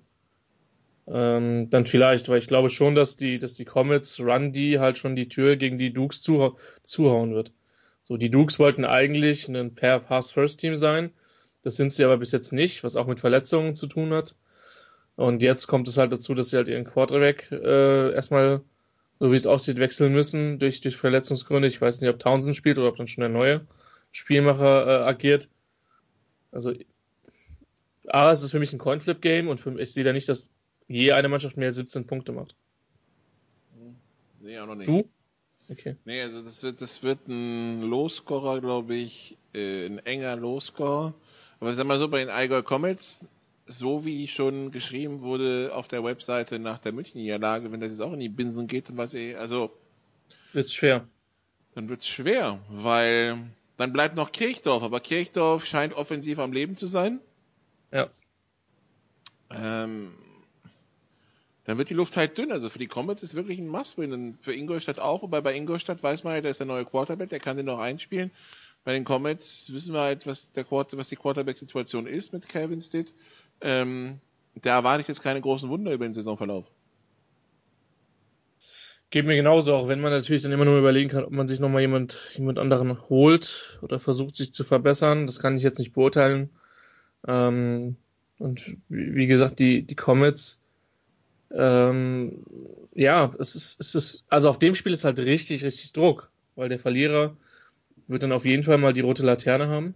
[1.06, 4.98] ähm, dann vielleicht, weil ich glaube schon, dass die, dass die Comets Run die halt
[4.98, 7.52] schon die Tür gegen die Dukes zuha zuhauen wird.
[8.02, 11.08] So, die Dukes wollten eigentlich ein Pair-Pass-First-Team sein.
[11.62, 14.36] Das sind sie aber bis jetzt nicht, was auch mit Verletzungen zu tun hat.
[15.14, 18.60] Und jetzt kommt es halt dazu, dass sie halt ihren Quarterback äh, erstmal,
[19.20, 21.66] so wie es aussieht, wechseln müssen durch, durch Verletzungsgründe.
[21.66, 23.62] Ich weiß nicht, ob Townsend spielt oder ob dann schon der neue
[24.12, 25.48] Spielmacher äh, agiert.
[26.56, 26.72] Also,
[28.08, 30.46] A, es ist für mich ein Coinflip-Game und für, ich sehe da nicht, dass
[30.88, 32.54] je eine Mannschaft mehr als 17 Punkte macht.
[34.40, 34.88] Nee, auch noch nicht.
[34.88, 35.08] Du?
[35.68, 35.96] Okay.
[36.04, 41.14] Nee, also das wird, das wird ein Low-Scorer, glaube ich, äh, ein enger Low-Scorer.
[41.58, 43.26] Aber sag mal so, bei den Allgäu Comets,
[43.66, 48.12] so wie schon geschrieben wurde auf der Webseite nach der München-Niederlage, wenn das jetzt auch
[48.12, 49.70] in die Binsen geht, dann was eh, also.
[50.52, 51.08] Wird's schwer.
[51.74, 56.86] Dann wird's schwer, weil dann bleibt noch Kirchdorf, aber Kirchdorf scheint offensiv am Leben zu
[56.86, 57.20] sein.
[57.92, 58.08] Ja.
[59.50, 60.12] Ähm,
[61.64, 62.52] dann wird die Luft halt dünn.
[62.52, 64.38] Also für die Comets ist wirklich ein Must-Win.
[64.40, 67.40] Für Ingolstadt auch, wobei bei Ingolstadt weiß man halt, da ist der neue Quarterback, der
[67.40, 68.30] kann den noch einspielen.
[68.84, 72.80] Bei den Comets wissen wir halt, was, der Quarter, was die Quarterback-Situation ist mit Calvin
[72.80, 73.12] Stitt.
[73.60, 74.20] Ähm,
[74.54, 76.66] da erwarte ich jetzt keine großen Wunder über den Saisonverlauf.
[79.10, 81.60] Geht mir genauso, auch wenn man natürlich dann immer nur überlegen kann, ob man sich
[81.60, 85.26] nochmal jemand, jemand anderen holt oder versucht, sich zu verbessern.
[85.26, 86.50] Das kann ich jetzt nicht beurteilen.
[87.26, 87.96] Ähm,
[88.38, 90.60] und wie gesagt, die, die Comets,
[91.52, 92.44] ähm,
[92.94, 96.68] ja, es ist, es ist, also auf dem Spiel ist halt richtig, richtig Druck, weil
[96.68, 97.36] der Verlierer
[98.08, 99.94] wird dann auf jeden Fall mal die rote Laterne haben.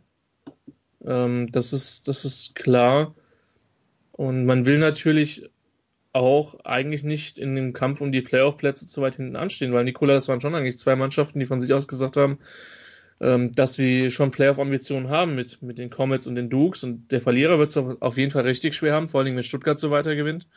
[1.04, 3.14] Ähm, das ist, das ist klar.
[4.12, 5.50] Und man will natürlich
[6.12, 10.14] auch eigentlich nicht in dem Kampf um die Playoff-Plätze zu weit hinten anstehen, weil Nikola,
[10.14, 12.38] das waren schon eigentlich zwei Mannschaften, die von sich aus gesagt haben,
[13.20, 17.20] ähm, dass sie schon Playoff-Ambitionen haben mit, mit den Comets und den Dukes und der
[17.20, 20.16] Verlierer wird es auf jeden Fall richtig schwer haben, vor allem wenn Stuttgart so weiter
[20.16, 20.48] gewinnt.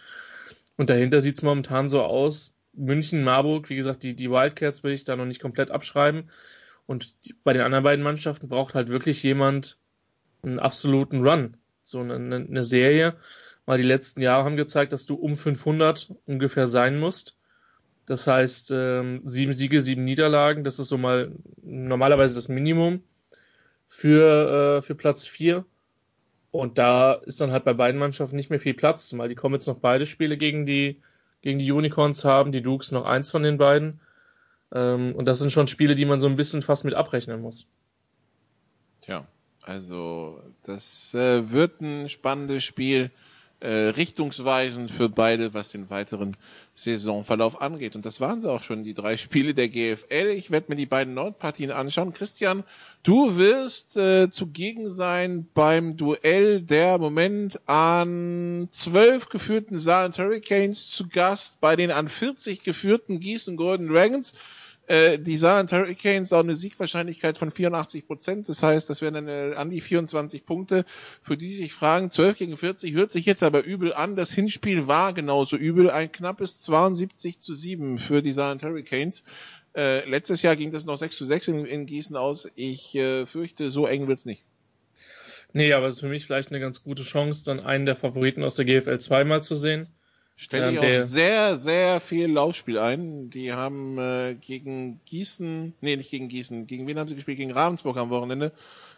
[0.77, 4.93] Und dahinter sieht es momentan so aus, München, Marburg, wie gesagt, die, die Wildcats will
[4.93, 6.31] ich da noch nicht komplett abschreiben.
[6.87, 9.77] Und die, bei den anderen beiden Mannschaften braucht halt wirklich jemand
[10.41, 11.57] einen absoluten Run.
[11.83, 13.15] So eine, eine Serie,
[13.65, 17.37] weil die letzten Jahre haben gezeigt, dass du um 500 ungefähr sein musst.
[18.05, 23.01] Das heißt, ähm, sieben Siege, sieben Niederlagen, das ist so mal normalerweise das Minimum
[23.87, 25.65] für, äh, für Platz vier.
[26.51, 29.55] Und da ist dann halt bei beiden Mannschaften nicht mehr viel Platz, weil die kommen
[29.55, 31.01] jetzt noch beide Spiele gegen die,
[31.41, 34.01] gegen die Unicorns haben, die Dukes noch eins von den beiden.
[34.71, 37.67] Ähm, und das sind schon Spiele, die man so ein bisschen fast mit abrechnen muss.
[39.01, 39.25] Tja,
[39.61, 43.11] also das äh, wird ein spannendes Spiel
[43.63, 46.35] äh, richtungsweisend für beide, was den weiteren
[46.75, 47.95] Saisonverlauf angeht.
[47.95, 50.33] Und das waren sie auch schon, die drei Spiele der GFL.
[50.35, 52.13] Ich werde mir die beiden Nordpartien anschauen.
[52.13, 52.65] Christian,
[53.03, 61.07] du wirst äh, zugegen sein beim Duell der Moment an zwölf geführten Saarland Hurricanes zu
[61.07, 64.33] Gast bei den an 40 geführten Gießen Golden Dragons.
[64.85, 68.49] Äh, die Saarland Hurricanes auch eine Siegwahrscheinlichkeit von 84 Prozent.
[68.49, 70.85] Das heißt, das wären dann äh, an die 24 Punkte,
[71.21, 74.17] für die sich fragen, 12 gegen 40 hört sich jetzt aber übel an.
[74.17, 75.89] Das Hinspiel war genauso übel.
[75.89, 79.23] Ein knappes 72 zu 7 für die Saarland Hurricanes.
[79.75, 82.51] Äh, letztes Jahr ging das noch 6 zu 6 in, in Gießen aus.
[82.55, 84.43] Ich äh, fürchte, so eng wird's nicht.
[85.53, 88.43] Nee, aber es ist für mich vielleicht eine ganz gute Chance, dann einen der Favoriten
[88.43, 89.87] aus der GFL zweimal zu sehen.
[90.35, 93.29] Stelle ich auch sehr, sehr viel Laufspiel ein.
[93.29, 97.37] Die haben äh, gegen Gießen, nee, nicht gegen Gießen, gegen wen haben sie gespielt?
[97.37, 98.51] Gegen Ravensburg am Wochenende.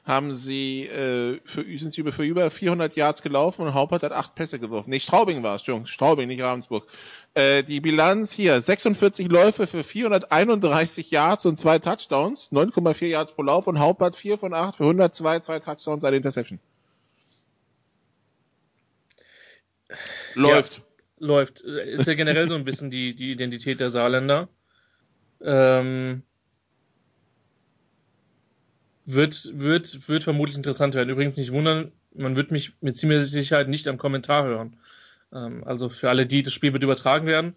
[0.05, 4.11] Haben sie äh, für, sind sie über, für über 400 Yards gelaufen und Haupert hat
[4.11, 4.91] acht Pässe geworfen.
[4.91, 6.87] Nee, Straubing war es, Entschuldigung, Straubing, nicht Ravensburg.
[7.33, 13.41] Äh, die Bilanz hier, 46 Läufe für 431 Yards und zwei Touchdowns, 9,4 Yards pro
[13.41, 16.59] Lauf und Haupert 4 von 8 für 102, zwei Touchdowns, eine Interception.
[20.35, 20.77] Läuft.
[20.77, 20.83] Ja
[21.19, 21.61] läuft.
[21.61, 24.47] Ist ja generell so ein bisschen die, die Identität der Saarländer.
[25.41, 26.23] Ähm,
[29.05, 31.09] wird, wird, wird vermutlich interessant werden.
[31.09, 34.77] Übrigens nicht wundern, man wird mich mit ziemlicher Sicherheit nicht am Kommentar hören.
[35.33, 37.55] Ähm, also für alle, die das Spiel wird übertragen werden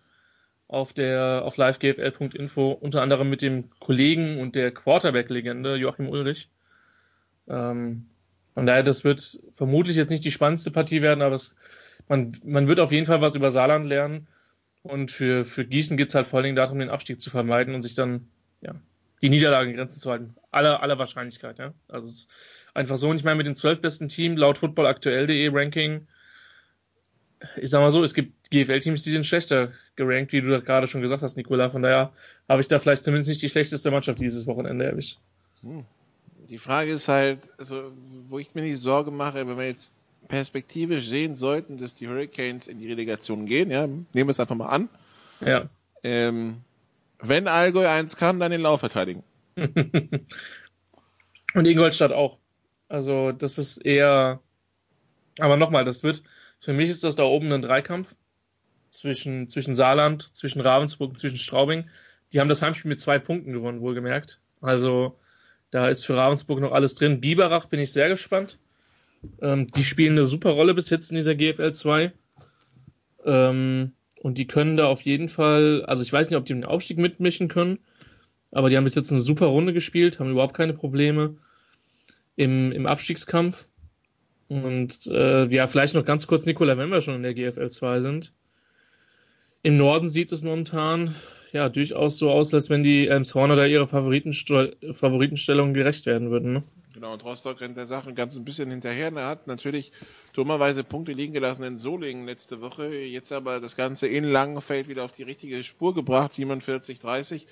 [0.69, 6.51] auf der auf livegfl.info, unter anderem mit dem Kollegen und der Quarterback-Legende Joachim Ulrich.
[7.49, 8.07] Ähm,
[8.55, 11.57] von daher, das wird vermutlich jetzt nicht die spannendste Partie werden, aber es
[12.09, 14.27] man, man wird auf jeden Fall was über Saarland lernen.
[14.83, 17.75] Und für, für Gießen geht es halt vor allen Dingen darum, den Abstieg zu vermeiden
[17.75, 18.29] und sich dann
[18.61, 18.75] ja,
[19.21, 20.35] die Niederlagengrenzen zu halten.
[20.51, 21.75] Aller, aller Wahrscheinlichkeit, ja.
[21.89, 22.29] Also es ist
[22.75, 23.11] einfach so.
[23.11, 26.07] Und ich meine, mit dem zwölf besten Team laut footballaktuell.de Ranking,
[27.57, 31.03] ich sag mal so, es gibt GFL-Teams, die sind schlechter gerankt, wie du gerade schon
[31.03, 31.71] gesagt hast, Nikola.
[31.71, 32.13] Von daher
[32.49, 35.19] habe ich da vielleicht zumindest nicht die schlechteste Mannschaft dieses Wochenende erwischt.
[35.63, 35.85] Hm.
[36.49, 37.93] Die Frage ist halt, also,
[38.29, 39.93] wo ich mir die Sorge mache, wenn wir jetzt
[40.27, 44.57] perspektivisch sehen sollten, dass die Hurricanes in die Relegation gehen, ja, nehmen wir es einfach
[44.57, 44.89] mal an.
[45.41, 45.69] Ja.
[46.03, 46.59] Ähm,
[47.21, 49.23] wenn Allgäu eins kann, dann den Lauf verteidigen.
[51.55, 52.39] Und Ingolstadt auch.
[52.89, 54.41] Also, das ist eher,
[55.39, 56.23] aber nochmal, das wird,
[56.59, 58.15] für mich ist das da oben ein Dreikampf
[58.91, 61.89] zwischen, zwischen Saarland, zwischen Ravensburg und zwischen Straubing.
[62.33, 64.41] Die haben das Heimspiel mit zwei Punkten gewonnen, wohlgemerkt.
[64.61, 65.19] Also,
[65.71, 67.21] da ist für Ravensburg noch alles drin.
[67.21, 68.59] Biberach bin ich sehr gespannt.
[69.41, 72.13] Ähm, die spielen eine super Rolle bis jetzt in dieser GFL 2.
[73.25, 76.65] Ähm, und die können da auf jeden Fall, also ich weiß nicht, ob die den
[76.65, 77.79] Aufstieg mitmischen können,
[78.51, 81.37] aber die haben bis jetzt eine super Runde gespielt, haben überhaupt keine Probleme
[82.37, 83.67] im, im Abstiegskampf.
[84.49, 88.01] Und äh, ja, vielleicht noch ganz kurz, Nikola, wenn wir schon in der GFL 2
[88.01, 88.33] sind.
[89.63, 91.15] Im Norden sieht es momentan
[91.53, 96.55] ja durchaus so aus, als wenn die Elmshorner da ihrer Favoritenstellung gerecht werden würden.
[96.55, 96.63] Ne?
[96.95, 99.13] Genau, und Rostock rennt der Sache ganz ein bisschen hinterher.
[99.15, 99.93] Er hat natürlich
[100.33, 102.89] dummerweise Punkte liegen gelassen in Solingen letzte Woche.
[102.95, 107.47] Jetzt aber das Ganze in Langenfeld wieder auf die richtige Spur gebracht, 47, 30.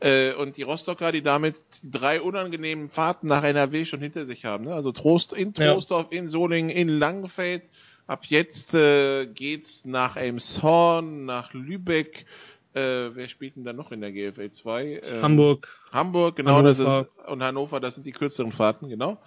[0.00, 4.44] Äh, und die Rostocker, die damit die drei unangenehmen Fahrten nach NRW schon hinter sich
[4.44, 4.64] haben.
[4.64, 4.74] Ne?
[4.74, 6.18] Also Trost in Trostorf, ja.
[6.18, 7.68] in Solingen, in Langenfeld.
[8.06, 12.26] Ab jetzt äh, geht's nach Elmshorn, nach Lübeck,
[12.74, 15.00] äh, wer spielt denn da noch in der GFL 2?
[15.02, 15.68] Ähm, Hamburg.
[15.92, 16.84] Hamburg, genau, Hannover.
[16.84, 19.18] das ist, und Hannover, das sind die kürzeren Fahrten, genau.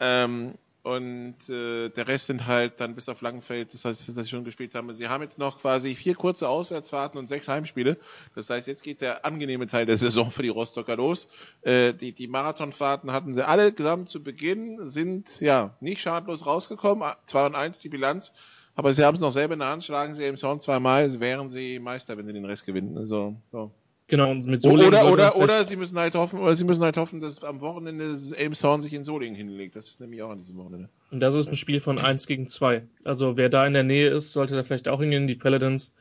[0.00, 4.30] Ähm, und äh, der Rest sind halt dann bis auf Langenfeld, das heißt, dass sie
[4.30, 4.92] schon gespielt haben.
[4.92, 7.98] Sie haben jetzt noch quasi vier kurze Auswärtsfahrten und sechs Heimspiele.
[8.34, 11.28] Das heißt, jetzt geht der angenehme Teil der Saison für die Rostocker los.
[11.62, 17.08] Äh, die, die Marathonfahrten hatten sie alle gesamt zu Beginn, sind ja nicht schadlos rausgekommen.
[17.26, 18.32] 2 und 1 die Bilanz.
[18.74, 21.48] Aber sie haben es noch selber in der Hand, schlagen sie im Sound zweimal, wären
[21.48, 22.96] sie Meister, wenn sie den Rest gewinnen.
[22.96, 23.70] Also, so.
[24.08, 26.96] Genau, und mit Solingen oder, oder, oder sie müssen halt hoffen, oder sie müssen halt
[26.96, 29.74] hoffen, dass am Wochenende Elmshorn sich in Solingen hinlegt.
[29.74, 30.90] Das ist nämlich auch an diesem Wochenende.
[31.10, 32.82] Und das ist ein Spiel von 1 gegen 2.
[33.04, 35.26] Also wer da in der Nähe ist, sollte da vielleicht auch hingehen.
[35.26, 35.94] Die Paladins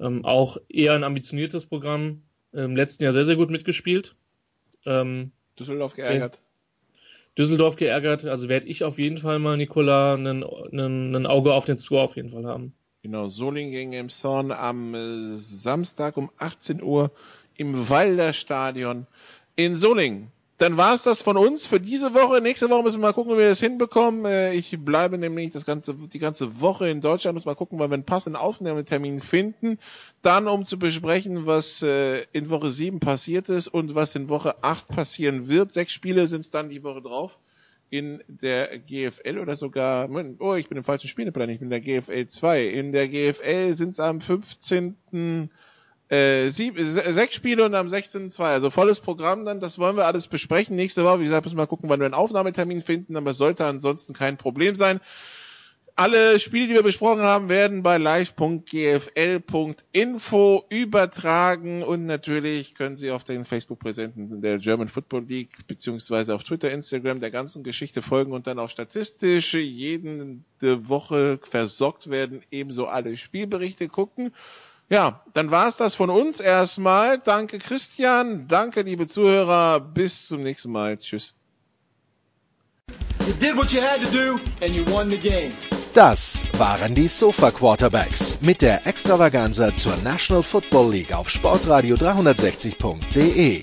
[0.00, 2.22] ähm, auch eher ein ambitioniertes Programm.
[2.52, 4.16] Im letzten Jahr sehr, sehr gut mitgespielt.
[4.84, 6.40] Ähm, Düsseldorf geärgert.
[7.36, 12.02] Düsseldorf geärgert, also werde ich auf jeden Fall mal, Nikola, ein Auge auf den Score
[12.02, 12.74] auf jeden Fall haben.
[13.02, 17.12] Genau, Solingen gegen Emshorn am äh, Samstag um 18 Uhr
[17.56, 19.06] im Walder Stadion
[19.54, 22.40] in Solingen dann war es das von uns für diese Woche.
[22.40, 24.24] Nächste Woche müssen wir mal gucken, wie wir das hinbekommen.
[24.24, 27.34] Äh, ich bleibe nämlich das ganze, die ganze Woche in Deutschland.
[27.34, 29.78] Muss mal gucken, weil wir einen passenden Aufnahmetermin finden.
[30.22, 34.62] Dann, um zu besprechen, was äh, in Woche 7 passiert ist und was in Woche
[34.62, 35.72] 8 passieren wird.
[35.72, 37.38] Sechs Spiele sind es dann die Woche drauf
[37.90, 42.00] in der GFL oder sogar, oh, ich bin im falschen Spielplan, ich bin in der
[42.00, 42.66] GFL 2.
[42.66, 45.50] In der GFL sind es am 15
[46.08, 48.40] äh, sieb, sechs Spiele und am 16.2.
[48.40, 50.76] Also volles Programm dann, das wollen wir alles besprechen.
[50.76, 53.38] Nächste Woche, wie gesagt, müssen wir mal gucken, wann wir einen Aufnahmetermin finden, aber es
[53.38, 55.00] sollte ansonsten kein Problem sein.
[55.98, 58.64] Alle Spiele, die wir besprochen haben, werden bei live.gfl.info
[60.68, 66.70] übertragen und natürlich können Sie auf den Facebook-Präsenten der German Football League beziehungsweise auf Twitter,
[66.70, 73.16] Instagram der ganzen Geschichte folgen und dann auch statistisch jede Woche versorgt werden, ebenso alle
[73.16, 74.34] Spielberichte gucken.
[74.88, 77.18] Ja, dann war es das von uns erstmal.
[77.18, 80.96] Danke Christian, danke liebe Zuhörer, bis zum nächsten Mal.
[80.98, 81.34] Tschüss.
[85.94, 93.62] Das waren die Sofa Quarterbacks mit der Extravaganza zur National Football League auf Sportradio 360.de.